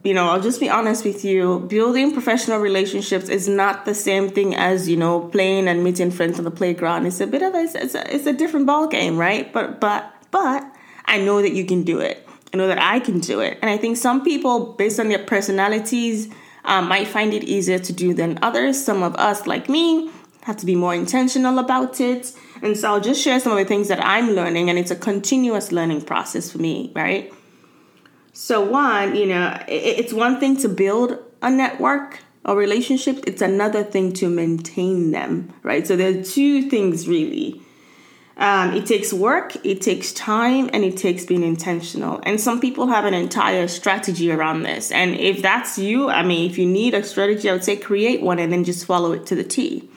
you 0.03 0.13
know, 0.13 0.29
I'll 0.29 0.41
just 0.41 0.59
be 0.59 0.69
honest 0.69 1.05
with 1.05 1.23
you. 1.23 1.59
Building 1.59 2.11
professional 2.11 2.59
relationships 2.59 3.29
is 3.29 3.47
not 3.47 3.85
the 3.85 3.93
same 3.93 4.29
thing 4.29 4.55
as 4.55 4.89
you 4.89 4.97
know 4.97 5.27
playing 5.29 5.67
and 5.67 5.83
meeting 5.83 6.11
friends 6.11 6.39
on 6.39 6.45
the 6.45 6.51
playground. 6.51 7.05
It's 7.05 7.21
a 7.21 7.27
bit 7.27 7.41
of 7.41 7.53
a 7.53 7.59
it's 7.59 7.95
a, 7.95 8.15
it's 8.15 8.25
a 8.25 8.33
different 8.33 8.65
ball 8.65 8.87
game, 8.87 9.17
right? 9.17 9.51
But 9.53 9.79
but 9.79 10.11
but 10.31 10.65
I 11.05 11.19
know 11.19 11.41
that 11.41 11.53
you 11.53 11.65
can 11.65 11.83
do 11.83 11.99
it. 11.99 12.27
I 12.53 12.57
know 12.57 12.67
that 12.67 12.79
I 12.79 12.99
can 12.99 13.19
do 13.19 13.39
it, 13.39 13.59
and 13.61 13.69
I 13.69 13.77
think 13.77 13.97
some 13.97 14.23
people, 14.23 14.73
based 14.73 14.99
on 14.99 15.07
their 15.09 15.23
personalities, 15.23 16.29
um, 16.65 16.87
might 16.87 17.07
find 17.07 17.33
it 17.33 17.43
easier 17.43 17.79
to 17.79 17.93
do 17.93 18.13
than 18.13 18.39
others. 18.41 18.83
Some 18.83 19.03
of 19.03 19.15
us, 19.15 19.47
like 19.47 19.69
me, 19.69 20.11
have 20.43 20.57
to 20.57 20.65
be 20.65 20.75
more 20.75 20.93
intentional 20.93 21.59
about 21.59 22.01
it. 22.01 22.33
And 22.61 22.77
so 22.77 22.89
I'll 22.89 23.01
just 23.01 23.21
share 23.21 23.39
some 23.39 23.53
of 23.53 23.57
the 23.57 23.65
things 23.65 23.87
that 23.87 24.03
I'm 24.03 24.31
learning, 24.31 24.69
and 24.69 24.77
it's 24.77 24.91
a 24.91 24.95
continuous 24.95 25.71
learning 25.71 26.01
process 26.01 26.51
for 26.51 26.57
me, 26.57 26.91
right? 26.95 27.31
So, 28.33 28.61
one, 28.61 29.15
you 29.15 29.25
know, 29.25 29.57
it's 29.67 30.13
one 30.13 30.39
thing 30.39 30.55
to 30.57 30.69
build 30.69 31.17
a 31.41 31.49
network 31.49 32.19
or 32.45 32.55
relationship, 32.55 33.23
it's 33.27 33.41
another 33.41 33.83
thing 33.83 34.13
to 34.13 34.29
maintain 34.29 35.11
them, 35.11 35.53
right? 35.63 35.85
So, 35.85 35.95
there 35.95 36.17
are 36.17 36.23
two 36.23 36.69
things 36.69 37.07
really. 37.07 37.61
Um, 38.37 38.73
it 38.73 38.85
takes 38.87 39.13
work, 39.13 39.55
it 39.63 39.81
takes 39.81 40.13
time, 40.13 40.69
and 40.73 40.83
it 40.83 40.97
takes 40.97 41.25
being 41.25 41.43
intentional. 41.43 42.19
And 42.23 42.39
some 42.39 42.59
people 42.59 42.87
have 42.87 43.05
an 43.05 43.13
entire 43.13 43.67
strategy 43.67 44.31
around 44.31 44.63
this. 44.63 44.91
And 44.91 45.13
if 45.15 45.41
that's 45.41 45.77
you, 45.77 46.09
I 46.09 46.23
mean, 46.23 46.49
if 46.49 46.57
you 46.57 46.65
need 46.65 46.93
a 46.93 47.03
strategy, 47.03 47.49
I 47.49 47.53
would 47.53 47.63
say 47.63 47.75
create 47.75 48.21
one 48.21 48.39
and 48.39 48.51
then 48.51 48.63
just 48.63 48.85
follow 48.85 49.11
it 49.11 49.25
to 49.27 49.35
the 49.35 49.43
T. 49.43 49.89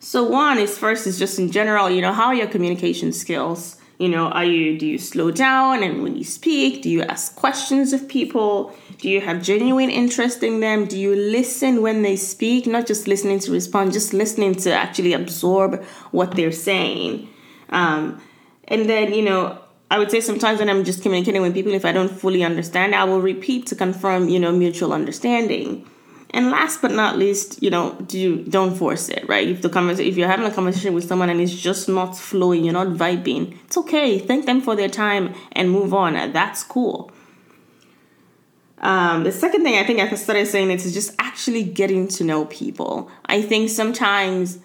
So, 0.00 0.24
one 0.24 0.58
is 0.58 0.76
first 0.76 1.06
is 1.06 1.18
just 1.18 1.38
in 1.38 1.52
general, 1.52 1.88
you 1.88 2.02
know, 2.02 2.12
how 2.12 2.26
are 2.26 2.34
your 2.34 2.48
communication 2.48 3.12
skills? 3.12 3.76
You 3.98 4.08
know, 4.08 4.28
are 4.28 4.44
you 4.44 4.78
do 4.78 4.86
you 4.86 4.98
slow 4.98 5.30
down 5.30 5.82
and 5.82 6.02
when 6.02 6.16
you 6.16 6.24
speak, 6.24 6.82
do 6.82 6.90
you 6.90 7.02
ask 7.02 7.36
questions 7.36 7.92
of 7.92 8.08
people? 8.08 8.74
Do 8.98 9.08
you 9.08 9.20
have 9.20 9.42
genuine 9.42 9.90
interest 9.90 10.42
in 10.42 10.60
them? 10.60 10.86
Do 10.86 10.98
you 10.98 11.14
listen 11.14 11.82
when 11.82 12.02
they 12.02 12.16
speak, 12.16 12.66
not 12.66 12.86
just 12.86 13.06
listening 13.06 13.38
to 13.40 13.52
respond, 13.52 13.92
just 13.92 14.12
listening 14.12 14.54
to 14.56 14.72
actually 14.72 15.12
absorb 15.12 15.82
what 16.10 16.36
they're 16.36 16.52
saying? 16.52 17.28
Um, 17.68 18.20
and 18.68 18.88
then, 18.88 19.12
you 19.12 19.22
know, 19.22 19.58
I 19.90 19.98
would 19.98 20.10
say 20.10 20.20
sometimes 20.20 20.58
when 20.58 20.70
I'm 20.70 20.84
just 20.84 21.02
communicating 21.02 21.42
with 21.42 21.52
people, 21.52 21.74
if 21.74 21.84
I 21.84 21.92
don't 21.92 22.08
fully 22.08 22.42
understand, 22.42 22.94
I 22.94 23.04
will 23.04 23.20
repeat 23.20 23.66
to 23.66 23.76
confirm, 23.76 24.28
you 24.28 24.40
know, 24.40 24.50
mutual 24.50 24.92
understanding. 24.92 25.86
And 26.34 26.50
last 26.50 26.80
but 26.80 26.92
not 26.92 27.18
least, 27.18 27.62
you 27.62 27.68
know, 27.70 27.94
do 28.06 28.42
don't 28.44 28.74
force 28.74 29.10
it, 29.10 29.28
right? 29.28 29.46
If 29.46 29.60
the 29.60 29.68
conversation, 29.68 30.10
if 30.10 30.16
you're 30.16 30.28
having 30.28 30.46
a 30.46 30.50
conversation 30.50 30.94
with 30.94 31.04
someone 31.04 31.28
and 31.28 31.40
it's 31.40 31.54
just 31.54 31.88
not 31.88 32.16
flowing, 32.16 32.64
you're 32.64 32.72
not 32.72 32.88
vibing, 32.88 33.58
it's 33.64 33.76
okay. 33.76 34.18
Thank 34.18 34.46
them 34.46 34.62
for 34.62 34.74
their 34.74 34.88
time 34.88 35.34
and 35.52 35.70
move 35.70 35.92
on. 35.92 36.14
That's 36.32 36.64
cool. 36.64 37.10
Um, 38.78 39.22
the 39.24 39.30
second 39.30 39.62
thing 39.62 39.78
I 39.78 39.84
think 39.84 40.00
I 40.00 40.12
started 40.14 40.46
saying 40.46 40.70
is 40.70 40.92
just 40.92 41.14
actually 41.18 41.62
getting 41.62 42.08
to 42.08 42.24
know 42.24 42.46
people. 42.46 43.10
I 43.26 43.40
think 43.40 43.70
sometimes 43.70 44.58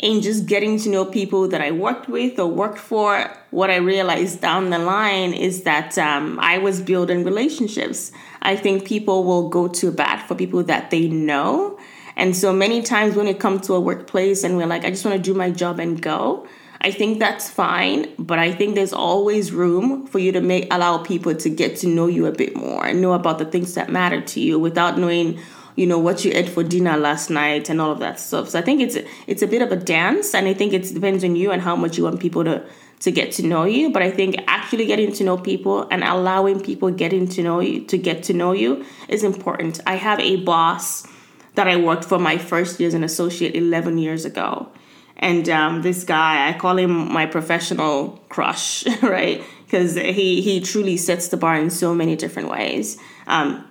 in 0.00 0.22
just 0.22 0.46
getting 0.46 0.78
to 0.78 0.88
know 0.88 1.04
people 1.04 1.48
that 1.48 1.60
I 1.60 1.72
worked 1.72 2.08
with 2.08 2.38
or 2.38 2.46
worked 2.46 2.78
for, 2.78 3.36
what 3.50 3.70
I 3.70 3.76
realized 3.76 4.40
down 4.40 4.70
the 4.70 4.78
line 4.78 5.32
is 5.32 5.62
that 5.62 5.98
um, 5.98 6.38
I 6.40 6.58
was 6.58 6.80
building 6.80 7.24
relationships. 7.24 8.12
I 8.42 8.54
think 8.54 8.86
people 8.86 9.24
will 9.24 9.48
go 9.48 9.66
to 9.66 9.90
bat 9.90 10.26
for 10.28 10.34
people 10.34 10.62
that 10.64 10.90
they 10.90 11.08
know. 11.08 11.78
And 12.16 12.36
so 12.36 12.52
many 12.52 12.82
times 12.82 13.16
when 13.16 13.26
it 13.26 13.40
comes 13.40 13.66
to 13.66 13.74
a 13.74 13.80
workplace 13.80 14.44
and 14.44 14.56
we're 14.56 14.66
like, 14.66 14.84
I 14.84 14.90
just 14.90 15.04
want 15.04 15.16
to 15.16 15.22
do 15.22 15.36
my 15.36 15.50
job 15.50 15.80
and 15.80 16.00
go, 16.00 16.46
I 16.80 16.92
think 16.92 17.18
that's 17.18 17.50
fine. 17.50 18.14
But 18.18 18.38
I 18.38 18.52
think 18.52 18.76
there's 18.76 18.92
always 18.92 19.50
room 19.52 20.06
for 20.06 20.20
you 20.20 20.30
to 20.32 20.40
make 20.40 20.72
allow 20.72 20.98
people 20.98 21.34
to 21.34 21.50
get 21.50 21.76
to 21.78 21.88
know 21.88 22.06
you 22.06 22.26
a 22.26 22.32
bit 22.32 22.56
more 22.56 22.86
and 22.86 23.00
know 23.00 23.12
about 23.12 23.38
the 23.38 23.44
things 23.44 23.74
that 23.74 23.90
matter 23.90 24.20
to 24.20 24.40
you 24.40 24.58
without 24.58 24.98
knowing 24.98 25.40
you 25.78 25.86
know 25.86 25.98
what 25.98 26.24
you 26.24 26.32
ate 26.34 26.48
for 26.48 26.64
dinner 26.64 26.96
last 26.96 27.30
night 27.30 27.70
and 27.70 27.80
all 27.80 27.92
of 27.92 28.00
that 28.00 28.18
stuff. 28.18 28.48
So 28.48 28.58
I 28.58 28.62
think 28.62 28.80
it's 28.80 28.96
it's 29.28 29.42
a 29.42 29.46
bit 29.46 29.62
of 29.62 29.70
a 29.70 29.76
dance, 29.76 30.34
and 30.34 30.48
I 30.48 30.52
think 30.52 30.72
it 30.72 30.92
depends 30.92 31.22
on 31.22 31.36
you 31.36 31.52
and 31.52 31.62
how 31.62 31.76
much 31.76 31.96
you 31.96 32.02
want 32.02 32.18
people 32.18 32.42
to 32.44 32.64
to 33.00 33.12
get 33.12 33.30
to 33.32 33.46
know 33.46 33.62
you. 33.64 33.92
But 33.92 34.02
I 34.02 34.10
think 34.10 34.42
actually 34.48 34.86
getting 34.86 35.12
to 35.12 35.24
know 35.24 35.38
people 35.38 35.86
and 35.88 36.02
allowing 36.02 36.60
people 36.60 36.90
getting 36.90 37.28
to 37.28 37.42
know 37.44 37.60
you 37.60 37.84
to 37.86 37.96
get 37.96 38.24
to 38.24 38.32
know 38.32 38.50
you 38.50 38.84
is 39.08 39.22
important. 39.22 39.80
I 39.86 39.94
have 39.94 40.18
a 40.18 40.36
boss 40.36 41.06
that 41.54 41.68
I 41.68 41.76
worked 41.76 42.04
for 42.04 42.18
my 42.18 42.38
first 42.38 42.80
year 42.80 42.88
as 42.88 42.94
an 42.94 43.04
associate 43.04 43.54
11 43.54 43.98
years 43.98 44.24
ago. 44.24 44.68
And 45.16 45.48
um, 45.48 45.82
this 45.82 46.04
guy, 46.04 46.48
I 46.48 46.52
call 46.58 46.78
him 46.78 47.12
my 47.12 47.26
professional 47.26 48.20
crush, 48.28 48.86
right? 49.02 49.42
Because 49.64 49.96
he, 49.96 50.40
he 50.40 50.60
truly 50.60 50.96
sets 50.96 51.28
the 51.28 51.36
bar 51.36 51.56
in 51.56 51.70
so 51.70 51.94
many 51.94 52.14
different 52.14 52.48
ways. 52.48 52.98
Um, 53.26 53.64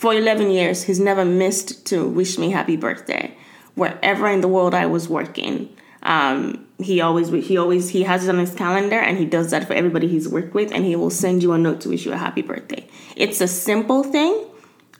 for 0.00 0.14
11 0.14 0.50
years, 0.50 0.84
he's 0.84 0.98
never 0.98 1.26
missed 1.26 1.84
to 1.88 2.08
wish 2.08 2.38
me 2.38 2.50
happy 2.50 2.74
birthday. 2.74 3.36
Wherever 3.74 4.28
in 4.28 4.40
the 4.40 4.48
world 4.48 4.72
I 4.72 4.86
was 4.86 5.10
working, 5.10 5.76
um, 6.04 6.66
he 6.78 7.02
always 7.02 7.28
he 7.46 7.58
always 7.58 7.90
he 7.90 8.04
has 8.04 8.26
it 8.26 8.30
on 8.30 8.38
his 8.38 8.54
calendar 8.54 8.98
and 8.98 9.18
he 9.18 9.26
does 9.26 9.50
that 9.50 9.66
for 9.66 9.74
everybody 9.74 10.08
he's 10.08 10.26
worked 10.26 10.54
with 10.54 10.72
and 10.72 10.86
he 10.86 10.96
will 10.96 11.10
send 11.10 11.42
you 11.42 11.52
a 11.52 11.58
note 11.58 11.82
to 11.82 11.90
wish 11.90 12.06
you 12.06 12.12
a 12.12 12.16
happy 12.16 12.40
birthday. 12.40 12.88
It's 13.14 13.42
a 13.42 13.46
simple 13.46 14.02
thing, 14.02 14.46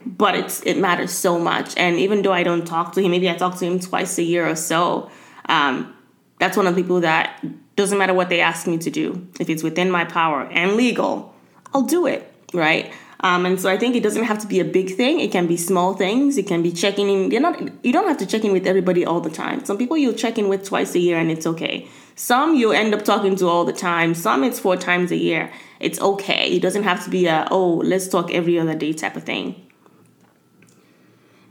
but 0.05 0.35
it's 0.35 0.61
it 0.67 0.77
matters 0.77 1.13
so 1.13 1.39
much. 1.39 1.75
And 1.79 1.99
even 1.99 2.21
though 2.21 2.35
I 2.35 2.43
don't 2.43 2.67
talk 2.67 2.93
to 2.93 3.01
him, 3.01 3.11
maybe 3.11 3.31
I 3.31 3.37
talk 3.37 3.57
to 3.61 3.65
him 3.65 3.81
twice 3.81 4.19
a 4.19 4.23
year 4.23 4.47
or 4.47 4.55
so. 4.55 5.11
Um, 5.47 5.97
that's 6.39 6.59
one 6.59 6.67
of 6.67 6.77
the 6.77 6.83
people 6.83 7.01
that 7.01 7.43
doesn't 7.75 7.97
matter 7.97 8.13
what 8.13 8.29
they 8.29 8.43
ask 8.43 8.67
me 8.67 8.77
to 8.77 8.91
do. 8.91 9.27
If 9.41 9.49
it's 9.49 9.63
within 9.63 9.91
my 9.91 10.05
power 10.05 10.43
and 10.43 10.77
legal, 10.77 11.35
I'll 11.73 11.85
do 11.85 12.07
it. 12.07 12.31
Right. 12.53 12.93
Um, 13.23 13.45
and 13.45 13.61
so 13.61 13.69
I 13.69 13.77
think 13.77 13.97
it 13.97 14.03
doesn't 14.03 14.25
have 14.25 14.39
to 14.39 14.47
be 14.47 14.61
a 14.61 14.65
big 14.65 14.97
thing. 14.97 15.21
It 15.21 15.31
can 15.31 15.47
be 15.47 15.57
small 15.57 15.95
things. 15.95 16.39
It 16.39 16.47
can 16.47 16.63
be 16.63 16.73
checking 16.73 17.09
in. 17.11 17.31
You're 17.31 17.43
not. 17.43 17.61
You 17.85 17.93
don't 17.93 18.09
have 18.09 18.17
to 18.19 18.27
check 18.27 18.45
in 18.45 18.53
with 18.53 18.67
everybody 18.67 19.05
all 19.05 19.21
the 19.21 19.31
time. 19.31 19.65
Some 19.65 19.77
people 19.77 19.99
you'll 19.99 20.15
check 20.15 20.39
in 20.39 20.49
with 20.49 20.65
twice 20.65 20.95
a 20.95 20.99
year 20.99 21.19
and 21.19 21.31
it's 21.31 21.47
okay. 21.47 21.87
Some 22.15 22.55
you'll 22.55 22.73
end 22.73 22.95
up 22.95 23.05
talking 23.05 23.37
to 23.37 23.47
all 23.47 23.65
the 23.67 23.75
time. 23.75 24.15
Some 24.15 24.43
it's 24.43 24.59
four 24.59 24.77
times 24.77 25.13
a 25.13 25.17
year. 25.17 25.53
It's 25.81 26.01
okay. 26.01 26.51
It 26.51 26.63
doesn't 26.63 26.85
have 26.85 27.05
to 27.05 27.11
be 27.11 27.27
a 27.27 27.47
oh 27.51 27.83
let's 27.85 28.09
talk 28.09 28.33
every 28.33 28.59
other 28.59 28.75
day 28.75 28.95
type 28.95 29.17
of 29.17 29.25
thing. 29.25 29.67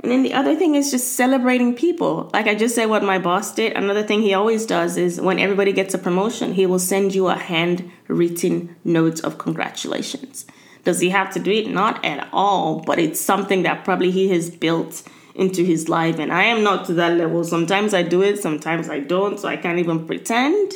And 0.02 0.12
then 0.12 0.24
the 0.24 0.34
other 0.34 0.56
thing 0.56 0.76
is 0.76 0.92
just 0.92 1.14
celebrating 1.14 1.76
people. 1.76 2.30
Like 2.34 2.48
I 2.48 2.56
just 2.56 2.74
said, 2.74 2.86
what 2.86 3.04
my 3.04 3.20
boss 3.20 3.54
did. 3.54 3.74
Another 3.74 4.02
thing 4.02 4.22
he 4.22 4.34
always 4.34 4.66
does 4.66 4.96
is 4.96 5.20
when 5.20 5.40
everybody 5.40 5.74
gets 5.74 5.94
a 5.94 5.98
promotion, 5.98 6.54
he 6.54 6.66
will 6.66 6.80
send 6.80 7.14
you 7.14 7.28
a 7.28 7.36
handwritten 7.36 8.78
note 8.86 9.20
of 9.26 9.38
congratulations. 9.38 10.46
Does 10.90 11.02
he 11.02 11.12
have 11.12 11.32
to 11.36 11.40
do 11.40 11.52
it? 11.52 11.70
Not 11.70 12.04
at 12.04 12.28
all, 12.34 12.80
but 12.80 12.98
it's 12.98 13.22
something 13.22 13.62
that 13.62 13.86
probably 13.86 14.10
he 14.10 14.30
has 14.30 14.50
built 14.50 15.04
into 15.36 15.64
his 15.64 15.88
life. 15.88 16.18
And 16.18 16.34
I 16.34 16.46
am 16.46 16.64
not 16.64 16.86
to 16.88 16.96
that 16.96 17.16
level. 17.16 17.44
Sometimes 17.44 17.94
I 17.94 18.02
do 18.02 18.24
it, 18.24 18.42
sometimes 18.42 18.90
I 18.90 19.00
don't, 19.00 19.40
so 19.40 19.48
I 19.48 19.56
can't 19.56 19.78
even 19.78 20.08
pretend. 20.08 20.72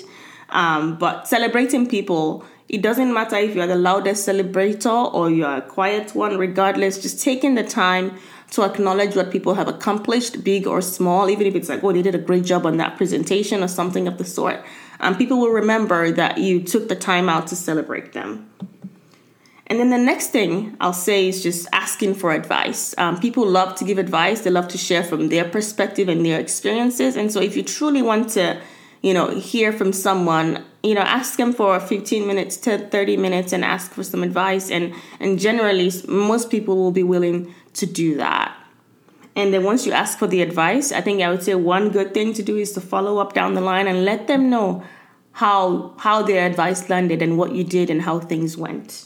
Um, 0.50 1.00
but 1.00 1.28
celebrating 1.28 1.90
people, 1.90 2.46
it 2.70 2.84
doesn't 2.84 3.12
matter 3.12 3.38
if 3.38 3.56
you're 3.56 3.66
the 3.66 3.76
loudest 3.76 4.28
celebrator 4.28 5.12
or 5.12 5.32
you're 5.32 5.58
a 5.58 5.64
quiet 5.64 6.14
one, 6.14 6.38
regardless, 6.38 7.02
just 7.02 7.24
taking 7.24 7.56
the 7.56 7.64
time 7.64 8.16
to 8.52 8.62
acknowledge 8.62 9.16
what 9.16 9.32
people 9.32 9.56
have 9.56 9.68
accomplished, 9.68 10.44
big 10.44 10.68
or 10.68 10.80
small, 10.80 11.28
even 11.28 11.48
if 11.48 11.56
it's 11.56 11.70
like, 11.70 11.84
oh, 11.84 11.92
they 11.92 12.04
did 12.04 12.14
a 12.14 12.20
great 12.20 12.46
job 12.46 12.68
on 12.68 12.78
that 12.78 12.98
presentation 12.98 13.64
or 13.64 13.68
something 13.68 14.08
of 14.08 14.20
the 14.20 14.26
sort. 14.26 14.64
Um, 15.00 15.18
people 15.18 15.40
will 15.40 15.50
remember 15.50 16.12
that 16.12 16.38
you 16.38 16.62
took 16.62 16.88
the 16.88 16.96
time 16.96 17.30
out 17.30 17.48
to 17.48 17.56
celebrate 17.56 18.14
them. 18.14 18.48
And 19.74 19.80
then 19.80 19.90
the 19.90 19.98
next 19.98 20.28
thing 20.28 20.78
I'll 20.80 20.94
say 20.94 21.28
is 21.28 21.42
just 21.42 21.68
asking 21.74 22.14
for 22.14 22.32
advice. 22.32 22.94
Um, 23.00 23.20
people 23.20 23.44
love 23.44 23.74
to 23.78 23.84
give 23.84 23.98
advice, 23.98 24.42
they 24.42 24.52
love 24.52 24.68
to 24.68 24.78
share 24.78 25.04
from 25.04 25.30
their 25.30 25.50
perspective 25.50 26.08
and 26.10 26.24
their 26.24 26.40
experiences. 26.40 27.18
And 27.18 27.32
so 27.32 27.42
if 27.42 27.58
you 27.58 27.64
truly 27.64 28.04
want 28.04 28.30
to, 28.34 28.62
you 29.02 29.16
know, 29.16 29.32
hear 29.32 29.74
from 29.74 29.92
someone, 29.92 30.64
you 30.84 30.94
know, 30.94 31.02
ask 31.02 31.38
them 31.38 31.54
for 31.54 31.80
15 31.80 32.28
minutes 32.28 32.56
to 32.58 32.78
30 32.78 33.18
minutes 33.18 33.52
and 33.52 33.66
ask 33.66 33.94
for 33.94 34.04
some 34.04 34.22
advice. 34.22 34.70
And, 34.70 34.94
and 35.20 35.40
generally, 35.40 35.92
most 36.08 36.52
people 36.52 36.76
will 36.76 36.92
be 36.92 37.02
willing 37.02 37.52
to 37.74 37.88
do 37.88 38.16
that. 38.18 38.56
And 39.36 39.52
then 39.52 39.64
once 39.64 39.88
you 39.88 39.92
ask 39.92 40.20
for 40.20 40.28
the 40.28 40.44
advice, 40.44 40.92
I 40.92 41.02
think 41.02 41.24
I 41.24 41.32
would 41.32 41.42
say 41.42 41.56
one 41.56 41.90
good 41.90 42.14
thing 42.14 42.36
to 42.36 42.44
do 42.44 42.58
is 42.58 42.74
to 42.74 42.80
follow 42.80 43.18
up 43.18 43.34
down 43.34 43.56
the 43.56 43.62
line 43.62 43.88
and 43.88 44.06
let 44.06 44.28
them 44.28 44.52
know 44.52 44.84
how 45.32 45.96
how 45.98 46.22
their 46.22 46.46
advice 46.46 46.92
landed 46.92 47.24
and 47.24 47.40
what 47.40 47.56
you 47.56 47.64
did 47.64 47.90
and 47.90 48.04
how 48.04 48.20
things 48.20 48.56
went. 48.56 49.06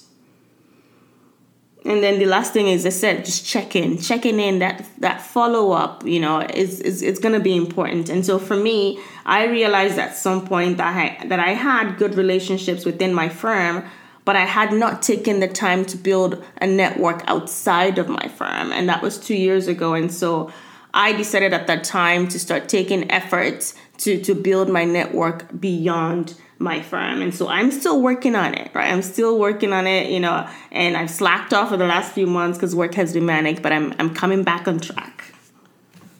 And 1.87 2.03
then 2.03 2.19
the 2.19 2.25
last 2.25 2.51
thing 2.51 2.67
is 2.67 2.85
I 2.85 2.89
said, 2.89 3.23
just 3.23 3.45
check 3.45 3.73
in, 3.73 3.97
checking 3.97 4.41
in 4.41 4.59
that 4.59 4.85
that 4.99 5.21
follow 5.21 5.71
up, 5.71 6.05
you 6.05 6.19
know, 6.19 6.41
is, 6.41 6.81
is 6.81 7.01
it's 7.01 7.17
gonna 7.17 7.39
be 7.39 7.55
important. 7.55 8.09
And 8.09 8.25
so 8.25 8.37
for 8.37 8.57
me, 8.57 8.99
I 9.25 9.45
realized 9.45 9.97
at 9.97 10.13
some 10.13 10.45
point 10.45 10.77
that 10.77 10.93
I 10.95 11.27
that 11.27 11.39
I 11.39 11.51
had 11.53 11.97
good 11.97 12.15
relationships 12.15 12.83
within 12.83 13.13
my 13.13 13.29
firm, 13.29 13.85
but 14.25 14.35
I 14.35 14.43
had 14.43 14.73
not 14.73 15.01
taken 15.01 15.39
the 15.39 15.47
time 15.47 15.85
to 15.85 15.97
build 15.97 16.43
a 16.61 16.67
network 16.67 17.23
outside 17.25 17.97
of 17.97 18.09
my 18.09 18.27
firm. 18.27 18.73
And 18.73 18.89
that 18.89 19.01
was 19.01 19.17
two 19.17 19.35
years 19.35 19.69
ago. 19.69 19.93
And 19.93 20.11
so 20.11 20.51
I 20.93 21.13
decided 21.13 21.53
at 21.53 21.67
that 21.67 21.85
time 21.85 22.27
to 22.27 22.37
start 22.37 22.67
taking 22.67 23.09
efforts 23.09 23.75
to, 23.99 24.21
to 24.23 24.35
build 24.35 24.67
my 24.67 24.83
network 24.83 25.57
beyond 25.57 26.35
my 26.59 26.81
firm. 26.81 27.21
And 27.21 27.33
so 27.33 27.47
I'm 27.47 27.71
still 27.71 28.01
working 28.01 28.35
on 28.35 28.53
it, 28.53 28.71
right? 28.73 28.91
I'm 28.91 29.01
still 29.01 29.37
working 29.37 29.73
on 29.73 29.87
it, 29.87 30.09
you 30.09 30.19
know, 30.19 30.47
and 30.71 30.97
I've 30.97 31.09
slacked 31.09 31.53
off 31.53 31.69
for 31.69 31.77
the 31.77 31.85
last 31.85 32.13
few 32.13 32.27
months 32.27 32.57
because 32.57 32.75
work 32.75 32.95
has 32.95 33.13
been 33.13 33.25
manic, 33.25 33.61
but 33.61 33.71
I'm, 33.71 33.93
I'm 33.99 34.13
coming 34.13 34.43
back 34.43 34.67
on 34.67 34.79
track. 34.79 35.33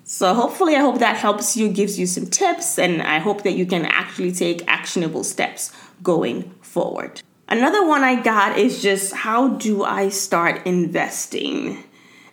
So 0.03 0.33
hopefully 0.33 0.75
I 0.75 0.79
hope 0.79 0.99
that 0.99 1.17
helps 1.17 1.57
you, 1.57 1.67
gives 1.69 1.99
you 1.99 2.07
some 2.07 2.27
tips, 2.27 2.79
and 2.79 3.01
I 3.01 3.19
hope 3.19 3.43
that 3.43 3.53
you 3.53 3.65
can 3.65 3.85
actually 3.85 4.31
take 4.31 4.65
actionable 4.67 5.23
steps 5.23 5.73
going 6.01 6.49
forward. 6.61 7.21
Another 7.49 7.85
one 7.85 8.03
I 8.03 8.21
got 8.21 8.57
is 8.57 8.81
just 8.81 9.13
how 9.13 9.49
do 9.49 9.83
I 9.83 10.09
start 10.09 10.65
investing? 10.65 11.83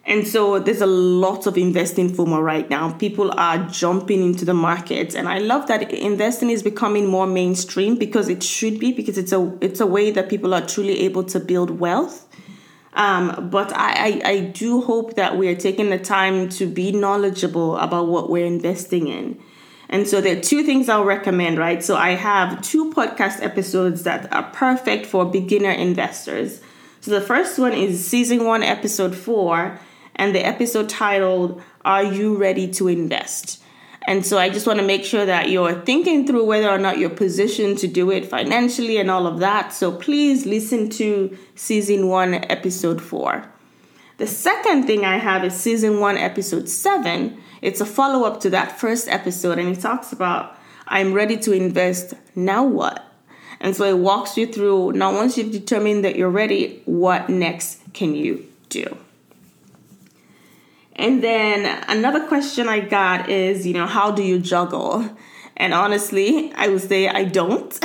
And 0.06 0.26
so 0.28 0.58
there's 0.58 0.82
a 0.82 0.86
lot 0.86 1.46
of 1.46 1.56
investing 1.56 2.10
FOMO 2.10 2.42
right 2.42 2.68
now. 2.68 2.92
People 2.92 3.32
are 3.38 3.58
jumping 3.68 4.22
into 4.22 4.44
the 4.44 4.52
market, 4.52 5.14
and 5.14 5.28
I 5.28 5.38
love 5.38 5.66
that 5.68 5.90
investing 5.92 6.50
is 6.50 6.62
becoming 6.62 7.06
more 7.06 7.26
mainstream 7.26 7.96
because 7.96 8.28
it 8.28 8.42
should 8.42 8.78
be 8.78 8.92
because 8.92 9.16
it's 9.16 9.32
a 9.32 9.56
it's 9.62 9.80
a 9.80 9.86
way 9.86 10.10
that 10.10 10.28
people 10.28 10.52
are 10.52 10.60
truly 10.60 11.00
able 11.00 11.24
to 11.24 11.40
build 11.40 11.70
wealth. 11.80 12.28
Um, 12.92 13.48
but 13.50 13.72
I, 13.72 14.20
I, 14.22 14.30
I 14.30 14.40
do 14.40 14.80
hope 14.80 15.14
that 15.14 15.36
we 15.36 15.48
are 15.48 15.56
taking 15.56 15.90
the 15.90 15.98
time 15.98 16.48
to 16.50 16.66
be 16.66 16.92
knowledgeable 16.92 17.76
about 17.78 18.06
what 18.06 18.30
we're 18.30 18.46
investing 18.46 19.08
in. 19.08 19.40
And 19.88 20.06
so 20.06 20.20
there 20.20 20.38
are 20.38 20.40
two 20.40 20.62
things 20.62 20.88
I'll 20.88 21.04
recommend, 21.04 21.58
right? 21.58 21.82
So 21.82 21.96
I 21.96 22.10
have 22.10 22.62
two 22.62 22.92
podcast 22.92 23.42
episodes 23.42 24.04
that 24.04 24.32
are 24.32 24.44
perfect 24.52 25.06
for 25.06 25.24
beginner 25.24 25.72
investors. 25.72 26.60
So 27.00 27.10
the 27.10 27.20
first 27.20 27.58
one 27.58 27.72
is 27.72 28.06
season 28.06 28.44
one, 28.44 28.62
episode 28.62 29.16
four 29.16 29.80
and 30.16 30.34
the 30.34 30.44
episode 30.44 30.88
titled 30.88 31.60
Are 31.84 32.04
You 32.04 32.36
Ready 32.36 32.70
to 32.72 32.88
Invest? 32.88 33.62
And 34.06 34.24
so 34.24 34.36
I 34.38 34.50
just 34.50 34.66
want 34.66 34.80
to 34.80 34.86
make 34.86 35.04
sure 35.04 35.24
that 35.24 35.48
you're 35.48 35.80
thinking 35.80 36.26
through 36.26 36.44
whether 36.44 36.68
or 36.68 36.78
not 36.78 36.98
you're 36.98 37.08
positioned 37.08 37.78
to 37.78 37.86
do 37.86 38.10
it 38.10 38.26
financially 38.26 38.98
and 38.98 39.10
all 39.10 39.26
of 39.26 39.38
that. 39.38 39.72
So 39.72 39.92
please 39.92 40.44
listen 40.44 40.90
to 40.90 41.36
season 41.54 42.08
one, 42.08 42.34
episode 42.34 43.00
four. 43.00 43.50
The 44.18 44.26
second 44.26 44.86
thing 44.86 45.04
I 45.04 45.16
have 45.16 45.42
is 45.42 45.54
season 45.54 46.00
one, 46.00 46.18
episode 46.18 46.68
seven. 46.68 47.40
It's 47.62 47.80
a 47.80 47.86
follow 47.86 48.26
up 48.26 48.40
to 48.40 48.50
that 48.50 48.78
first 48.78 49.08
episode, 49.08 49.58
and 49.58 49.74
it 49.74 49.80
talks 49.80 50.12
about 50.12 50.56
I'm 50.86 51.14
ready 51.14 51.38
to 51.38 51.52
invest. 51.52 52.12
Now 52.36 52.62
what? 52.62 53.04
And 53.58 53.74
so 53.74 53.84
it 53.84 53.98
walks 53.98 54.36
you 54.36 54.46
through 54.46 54.92
now, 54.92 55.14
once 55.14 55.38
you've 55.38 55.50
determined 55.50 56.04
that 56.04 56.16
you're 56.16 56.28
ready, 56.28 56.82
what 56.84 57.30
next 57.30 57.80
can 57.94 58.14
you 58.14 58.46
do? 58.68 58.98
And 60.96 61.22
then 61.22 61.84
another 61.88 62.26
question 62.26 62.68
I 62.68 62.80
got 62.80 63.28
is, 63.28 63.66
you 63.66 63.74
know, 63.74 63.86
how 63.86 64.10
do 64.12 64.22
you 64.22 64.38
juggle? 64.38 65.08
And 65.56 65.74
honestly, 65.74 66.52
I 66.54 66.68
would 66.68 66.82
say 66.82 67.08
I 67.08 67.24
don't. 67.24 67.70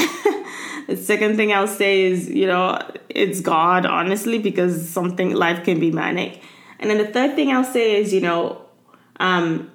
the 0.87 0.97
second 0.97 1.35
thing 1.35 1.51
I'll 1.51 1.67
say 1.67 2.01
is, 2.01 2.29
you 2.29 2.47
know, 2.47 2.79
it's 3.09 3.41
God, 3.41 3.85
honestly, 3.85 4.39
because 4.39 4.89
something 4.89 5.33
life 5.33 5.63
can 5.63 5.79
be 5.79 5.91
manic. 5.91 6.41
And 6.79 6.89
then 6.89 6.97
the 6.97 7.07
third 7.07 7.35
thing 7.35 7.51
I'll 7.51 7.63
say 7.63 7.99
is, 7.99 8.13
you 8.13 8.21
know, 8.21 8.61
um, 9.19 9.71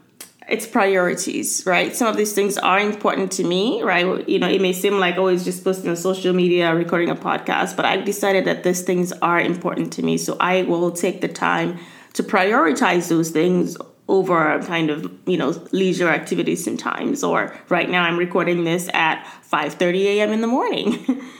it's 0.48 0.66
priorities, 0.66 1.64
right? 1.66 1.94
Some 1.94 2.08
of 2.08 2.16
these 2.16 2.34
things 2.34 2.58
are 2.58 2.78
important 2.78 3.32
to 3.32 3.44
me, 3.44 3.82
right? 3.82 4.28
You 4.28 4.38
know, 4.38 4.48
it 4.48 4.60
may 4.60 4.72
seem 4.72 4.98
like 4.98 5.16
always 5.16 5.42
oh, 5.42 5.44
just 5.44 5.64
posting 5.64 5.88
on 5.88 5.96
social 5.96 6.34
media, 6.34 6.74
recording 6.74 7.08
a 7.08 7.16
podcast, 7.16 7.76
but 7.76 7.84
I've 7.84 8.04
decided 8.04 8.44
that 8.44 8.62
these 8.62 8.82
things 8.82 9.12
are 9.22 9.40
important 9.40 9.92
to 9.94 10.02
me. 10.02 10.18
So 10.18 10.36
I 10.40 10.62
will 10.62 10.90
take 10.90 11.20
the 11.20 11.28
time 11.28 11.78
to 12.14 12.22
prioritize 12.22 13.08
those 13.08 13.30
things 13.30 13.76
over 14.08 14.62
kind 14.62 14.90
of 14.90 15.10
you 15.26 15.36
know 15.36 15.50
leisure 15.72 16.08
activities 16.08 16.64
sometimes. 16.64 17.22
Or 17.22 17.54
right 17.68 17.88
now 17.88 18.02
i'm 18.02 18.18
recording 18.18 18.64
this 18.64 18.88
at 18.92 19.24
5.30 19.50 20.04
a.m 20.04 20.32
in 20.32 20.40
the 20.40 20.46
morning. 20.46 21.22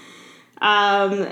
Um, 0.62 1.26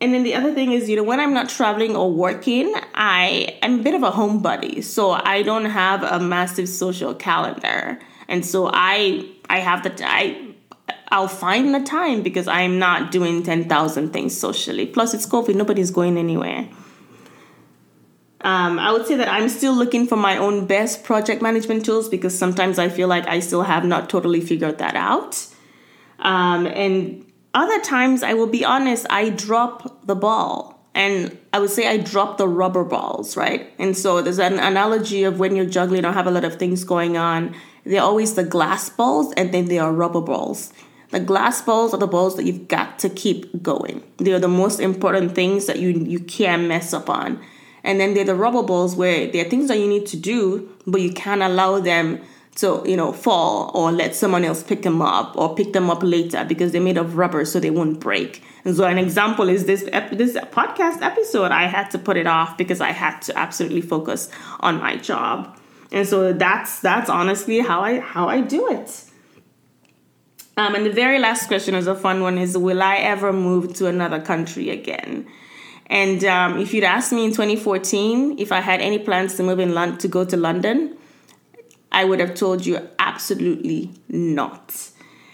and 0.00 0.14
then 0.14 0.22
the 0.22 0.34
other 0.34 0.54
thing 0.54 0.72
is 0.72 0.88
you 0.88 0.96
know 0.96 1.02
when 1.02 1.20
i'm 1.20 1.34
not 1.34 1.50
traveling 1.50 1.94
or 1.96 2.10
working 2.10 2.72
i 2.94 3.58
am 3.60 3.80
a 3.80 3.82
bit 3.82 3.94
of 3.94 4.02
a 4.02 4.10
homebody. 4.10 4.82
So 4.82 5.10
i 5.10 5.42
don't 5.42 5.66
have 5.66 6.02
a 6.02 6.18
massive 6.18 6.68
social 6.68 7.14
calendar. 7.14 7.98
And 8.28 8.46
so 8.46 8.70
i 8.72 9.28
i 9.50 9.58
have 9.58 9.82
the 9.82 9.92
i 10.06 10.50
I'll 11.12 11.28
find 11.28 11.74
the 11.74 11.80
time 11.80 12.22
because 12.22 12.46
I'm 12.46 12.78
not 12.78 13.10
doing 13.10 13.42
10,000 13.42 14.12
things 14.12 14.38
socially. 14.38 14.86
Plus, 14.86 15.12
it's 15.12 15.26
COVID, 15.26 15.56
nobody's 15.56 15.90
going 15.90 16.16
anywhere. 16.16 16.68
Um, 18.42 18.78
I 18.78 18.90
would 18.92 19.06
say 19.06 19.16
that 19.16 19.28
I'm 19.28 19.48
still 19.48 19.74
looking 19.74 20.06
for 20.06 20.16
my 20.16 20.38
own 20.38 20.66
best 20.66 21.04
project 21.04 21.42
management 21.42 21.84
tools 21.84 22.08
because 22.08 22.36
sometimes 22.36 22.78
I 22.78 22.88
feel 22.88 23.06
like 23.06 23.26
I 23.28 23.40
still 23.40 23.62
have 23.62 23.84
not 23.84 24.08
totally 24.08 24.40
figured 24.40 24.78
that 24.78 24.96
out. 24.96 25.46
Um, 26.20 26.66
and 26.66 27.30
other 27.52 27.80
times, 27.80 28.22
I 28.22 28.34
will 28.34 28.46
be 28.46 28.64
honest, 28.64 29.06
I 29.10 29.30
drop 29.30 30.06
the 30.06 30.14
ball. 30.14 30.78
And 30.94 31.38
I 31.52 31.60
would 31.60 31.70
say 31.70 31.86
I 31.86 31.98
drop 31.98 32.36
the 32.38 32.48
rubber 32.48 32.82
balls, 32.82 33.36
right? 33.36 33.72
And 33.78 33.96
so 33.96 34.22
there's 34.22 34.40
an 34.40 34.58
analogy 34.58 35.22
of 35.22 35.38
when 35.38 35.54
you're 35.54 35.66
juggling 35.66 36.04
or 36.04 36.12
have 36.12 36.26
a 36.26 36.30
lot 36.30 36.44
of 36.44 36.56
things 36.56 36.82
going 36.82 37.16
on, 37.16 37.54
they're 37.84 38.02
always 38.02 38.34
the 38.34 38.44
glass 38.44 38.88
balls 38.88 39.32
and 39.34 39.52
then 39.52 39.66
they 39.66 39.78
are 39.78 39.92
rubber 39.92 40.20
balls. 40.20 40.72
The 41.10 41.20
glass 41.20 41.60
balls 41.62 41.94
are 41.94 41.98
the 41.98 42.06
balls 42.06 42.36
that 42.36 42.44
you've 42.44 42.68
got 42.68 42.98
to 43.00 43.08
keep 43.08 43.62
going. 43.62 44.02
They 44.18 44.32
are 44.32 44.38
the 44.38 44.48
most 44.48 44.80
important 44.80 45.34
things 45.34 45.66
that 45.66 45.78
you 45.78 45.90
you 45.90 46.20
can't 46.20 46.68
mess 46.68 46.92
up 46.92 47.10
on. 47.10 47.40
And 47.84 48.00
then 48.00 48.14
there 48.14 48.22
are 48.22 48.26
the 48.26 48.34
rubber 48.34 48.62
balls 48.62 48.94
where 48.94 49.26
there 49.26 49.46
are 49.46 49.48
things 49.48 49.68
that 49.68 49.78
you 49.78 49.88
need 49.88 50.06
to 50.06 50.16
do, 50.16 50.70
but 50.86 51.00
you 51.00 51.12
can't 51.12 51.42
allow 51.42 51.80
them 51.80 52.20
to, 52.56 52.82
you 52.84 52.96
know, 52.96 53.12
fall 53.12 53.70
or 53.74 53.92
let 53.92 54.14
someone 54.14 54.44
else 54.44 54.62
pick 54.62 54.82
them 54.82 55.00
up 55.00 55.36
or 55.36 55.54
pick 55.54 55.72
them 55.72 55.88
up 55.88 56.02
later 56.02 56.44
because 56.44 56.72
they're 56.72 56.80
made 56.80 56.98
of 56.98 57.16
rubber 57.16 57.44
so 57.44 57.60
they 57.60 57.70
won't 57.70 58.00
break. 58.00 58.42
And 58.64 58.76
so 58.76 58.84
an 58.84 58.98
example 58.98 59.48
is 59.48 59.64
this 59.64 59.82
this 60.12 60.36
podcast 60.52 61.00
episode. 61.00 61.50
I 61.50 61.66
had 61.66 61.90
to 61.92 61.98
put 61.98 62.16
it 62.16 62.26
off 62.26 62.58
because 62.58 62.80
I 62.80 62.90
had 62.90 63.20
to 63.22 63.38
absolutely 63.38 63.80
focus 63.80 64.30
on 64.60 64.78
my 64.78 64.96
job. 64.96 65.58
And 65.92 66.06
so 66.06 66.32
that's 66.32 66.80
that's 66.80 67.08
honestly 67.08 67.60
how 67.60 67.80
I 67.80 68.00
how 68.00 68.28
I 68.28 68.40
do 68.40 68.70
it. 68.70 69.04
Um, 70.56 70.74
and 70.74 70.84
the 70.84 70.92
very 70.92 71.18
last 71.18 71.46
question 71.46 71.74
is 71.74 71.86
a 71.86 71.94
fun 71.94 72.20
one: 72.20 72.36
is 72.36 72.58
Will 72.58 72.82
I 72.82 72.96
ever 72.96 73.32
move 73.32 73.74
to 73.74 73.86
another 73.86 74.20
country 74.20 74.68
again? 74.68 75.26
And 75.90 76.24
um, 76.24 76.58
if 76.58 76.72
you'd 76.72 76.84
asked 76.84 77.12
me 77.12 77.24
in 77.24 77.32
2014 77.32 78.38
if 78.38 78.52
I 78.52 78.60
had 78.60 78.80
any 78.80 79.00
plans 79.00 79.34
to 79.36 79.42
move 79.42 79.58
in 79.58 79.98
to 79.98 80.08
go 80.08 80.24
to 80.24 80.36
London, 80.36 80.96
I 81.90 82.04
would 82.04 82.20
have 82.20 82.34
told 82.34 82.64
you 82.64 82.88
absolutely 83.00 83.90
not. 84.08 84.90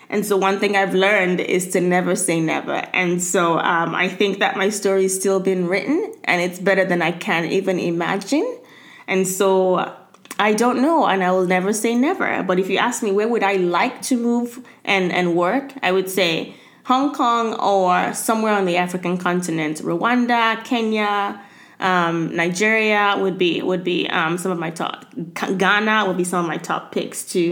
And 0.09 0.25
so, 0.25 0.37
one 0.37 0.59
thing 0.59 0.75
I've 0.77 0.95
learned 0.95 1.41
is 1.41 1.69
to 1.73 1.81
never 1.81 2.17
say 2.17 2.41
never. 2.41 2.75
And 2.95 3.23
so, 3.23 3.59
um, 3.59 3.95
I 3.95 4.09
think 4.09 4.39
that 4.39 4.57
my 4.57 4.71
story 4.71 5.05
is 5.05 5.15
still 5.15 5.41
been 5.41 5.67
written 5.67 6.15
and 6.25 6.41
it's 6.41 6.59
better 6.59 6.85
than 6.85 7.03
I 7.03 7.13
can 7.13 7.45
even 7.47 7.79
imagine. 7.79 8.59
And 9.07 9.27
so, 9.27 9.95
I 10.39 10.55
don't 10.55 10.81
know, 10.81 11.07
and 11.07 11.25
I 11.25 11.33
will 11.33 11.47
never 11.47 11.73
say 11.73 11.95
never. 11.95 12.43
But 12.45 12.59
if 12.59 12.71
you 12.71 12.79
ask 12.79 13.03
me 13.03 13.11
where 13.11 13.29
would 13.29 13.43
I 13.43 13.55
like 13.55 14.01
to 14.03 14.17
move 14.17 14.65
and, 14.85 15.13
and 15.13 15.35
work, 15.35 15.73
I 15.83 15.93
would 15.93 16.09
say 16.09 16.55
Hong 16.87 17.13
Kong 17.13 17.55
or 17.55 18.15
somewhere 18.15 18.55
on 18.55 18.65
the 18.65 18.77
African 18.77 19.19
continent, 19.19 19.77
Rwanda, 19.83 20.63
Kenya, 20.65 21.41
Um, 21.79 22.35
Nigeria 22.35 23.17
would 23.23 23.37
be 23.37 23.61
would 23.61 23.85
be 23.85 24.09
um, 24.09 24.39
some 24.39 24.51
of 24.51 24.59
my 24.59 24.71
top. 24.71 25.05
Ghana 25.63 26.07
would 26.07 26.17
be 26.17 26.25
some 26.25 26.41
of 26.45 26.49
my 26.49 26.57
top 26.57 26.91
picks 26.91 27.23
to 27.33 27.43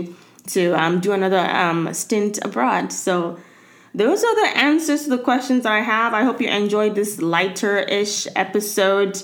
to 0.54 0.72
um, 0.82 1.00
do 1.00 1.12
another 1.12 1.44
um, 1.62 1.92
stint 1.92 2.38
abroad. 2.42 2.90
So 2.90 3.38
those 3.94 4.24
are 4.24 4.34
the 4.42 4.50
answers 4.56 5.04
to 5.04 5.10
the 5.10 5.22
questions 5.30 5.66
I 5.66 5.80
have. 5.80 6.14
I 6.14 6.22
hope 6.24 6.40
you 6.40 6.48
enjoyed 6.48 6.94
this 6.94 7.20
lighter 7.20 7.76
ish 8.00 8.26
episode. 8.34 9.22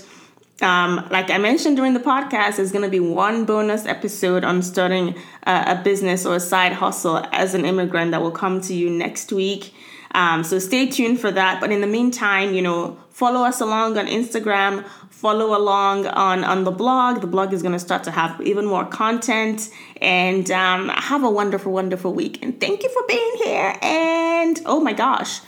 Um, 0.60 1.08
like 1.10 1.30
I 1.30 1.38
mentioned 1.38 1.76
during 1.78 1.94
the 1.94 2.04
podcast, 2.12 2.56
there's 2.56 2.72
going 2.76 2.84
to 2.84 2.90
be 2.90 3.00
one 3.00 3.46
bonus 3.46 3.86
episode 3.86 4.44
on 4.44 4.60
starting 4.62 5.14
a 5.46 5.80
business 5.82 6.26
or 6.26 6.36
a 6.36 6.40
side 6.52 6.74
hustle 6.74 7.24
as 7.32 7.54
an 7.54 7.64
immigrant 7.64 8.10
that 8.12 8.20
will 8.20 8.36
come 8.44 8.60
to 8.68 8.74
you 8.74 8.90
next 8.90 9.32
week. 9.32 9.72
Um, 10.12 10.42
so 10.42 10.58
stay 10.58 10.86
tuned 10.86 11.20
for 11.20 11.30
that. 11.30 11.60
But 11.60 11.70
in 11.70 11.80
the 11.80 11.86
meantime, 11.86 12.54
you 12.54 12.62
know, 12.62 12.98
follow 13.10 13.44
us 13.44 13.60
along 13.60 13.96
on 13.96 14.06
Instagram, 14.06 14.84
follow 15.10 15.56
along 15.56 16.06
on, 16.06 16.44
on 16.44 16.64
the 16.64 16.70
blog. 16.70 17.20
The 17.20 17.26
blog 17.26 17.52
is 17.52 17.62
going 17.62 17.72
to 17.72 17.78
start 17.78 18.04
to 18.04 18.10
have 18.10 18.40
even 18.40 18.66
more 18.66 18.84
content. 18.84 19.68
And 20.00 20.50
um, 20.50 20.88
have 20.88 21.22
a 21.22 21.30
wonderful, 21.30 21.72
wonderful 21.72 22.12
week. 22.12 22.42
And 22.42 22.58
thank 22.58 22.82
you 22.82 22.88
for 22.90 23.02
being 23.06 23.32
here. 23.44 23.76
And 23.82 24.60
oh 24.66 24.80
my 24.80 24.92
gosh, 24.92 25.40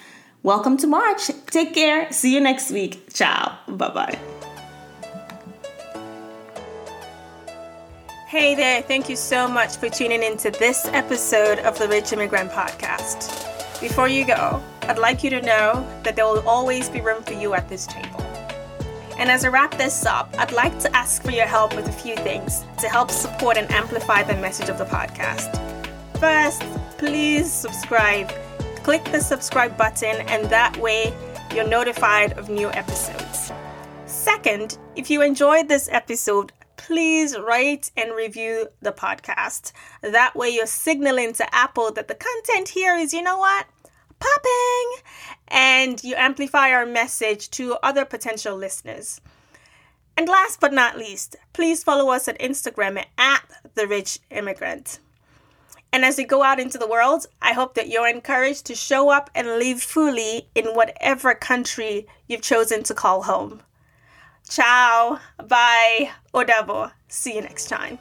welcome 0.42 0.76
to 0.78 0.86
March. 0.86 1.30
Take 1.46 1.74
care. 1.74 2.10
See 2.12 2.34
you 2.34 2.40
next 2.40 2.70
week. 2.70 3.12
Ciao. 3.12 3.58
Bye 3.66 3.88
bye. 3.88 4.18
Hey 8.32 8.54
there, 8.54 8.80
thank 8.80 9.10
you 9.10 9.16
so 9.16 9.46
much 9.46 9.76
for 9.76 9.90
tuning 9.90 10.22
into 10.22 10.50
this 10.52 10.86
episode 10.86 11.58
of 11.58 11.78
the 11.78 11.86
Rich 11.86 12.14
Immigrant 12.14 12.50
Podcast. 12.50 13.51
Before 13.82 14.06
you 14.06 14.24
go, 14.24 14.62
I'd 14.82 14.96
like 14.96 15.24
you 15.24 15.30
to 15.30 15.42
know 15.42 15.84
that 16.04 16.14
there 16.14 16.24
will 16.24 16.48
always 16.48 16.88
be 16.88 17.00
room 17.00 17.20
for 17.24 17.32
you 17.32 17.52
at 17.54 17.68
this 17.68 17.84
table. 17.84 18.22
And 19.18 19.28
as 19.28 19.44
I 19.44 19.48
wrap 19.48 19.76
this 19.76 20.06
up, 20.06 20.32
I'd 20.38 20.52
like 20.52 20.78
to 20.78 20.96
ask 20.96 21.20
for 21.24 21.32
your 21.32 21.46
help 21.46 21.74
with 21.74 21.88
a 21.88 21.92
few 21.92 22.14
things 22.14 22.64
to 22.78 22.88
help 22.88 23.10
support 23.10 23.56
and 23.56 23.68
amplify 23.72 24.22
the 24.22 24.34
message 24.34 24.68
of 24.68 24.78
the 24.78 24.84
podcast. 24.84 25.50
First, 26.20 26.62
please 26.96 27.52
subscribe. 27.52 28.30
Click 28.84 29.02
the 29.06 29.20
subscribe 29.20 29.76
button, 29.76 30.14
and 30.28 30.48
that 30.48 30.76
way 30.76 31.12
you're 31.52 31.66
notified 31.66 32.38
of 32.38 32.48
new 32.48 32.70
episodes. 32.70 33.50
Second, 34.06 34.78
if 34.94 35.10
you 35.10 35.22
enjoyed 35.22 35.66
this 35.66 35.88
episode, 35.90 36.52
please 36.92 37.38
rate 37.38 37.90
and 37.96 38.14
review 38.14 38.68
the 38.82 38.92
podcast. 38.92 39.72
That 40.02 40.36
way, 40.36 40.50
you're 40.50 40.66
signaling 40.66 41.32
to 41.32 41.54
Apple 41.54 41.90
that 41.92 42.06
the 42.06 42.14
content 42.14 42.68
here 42.68 42.94
is, 42.94 43.14
you 43.14 43.22
know 43.22 43.38
what, 43.38 43.64
popping, 44.20 45.02
and 45.48 46.04
you 46.04 46.14
amplify 46.16 46.70
our 46.70 46.84
message 46.84 47.48
to 47.52 47.78
other 47.82 48.04
potential 48.04 48.58
listeners. 48.58 49.22
And 50.18 50.28
last 50.28 50.60
but 50.60 50.74
not 50.74 50.98
least, 50.98 51.34
please 51.54 51.82
follow 51.82 52.10
us 52.10 52.28
on 52.28 52.34
Instagram 52.34 53.02
at 53.16 53.42
The 53.74 53.86
Rich 53.86 54.18
Immigrant. 54.30 54.98
And 55.94 56.04
as 56.04 56.18
we 56.18 56.24
go 56.24 56.42
out 56.42 56.60
into 56.60 56.76
the 56.76 56.86
world, 56.86 57.24
I 57.40 57.54
hope 57.54 57.72
that 57.76 57.88
you're 57.88 58.06
encouraged 58.06 58.66
to 58.66 58.74
show 58.74 59.08
up 59.08 59.30
and 59.34 59.46
live 59.46 59.80
fully 59.80 60.48
in 60.54 60.66
whatever 60.74 61.32
country 61.32 62.06
you've 62.28 62.42
chosen 62.42 62.82
to 62.82 62.92
call 62.92 63.22
home. 63.22 63.62
Ciao. 64.48 65.18
Bye. 65.48 66.10
Odabo. 66.34 66.92
See 67.08 67.34
you 67.34 67.42
next 67.42 67.68
time. 67.68 67.98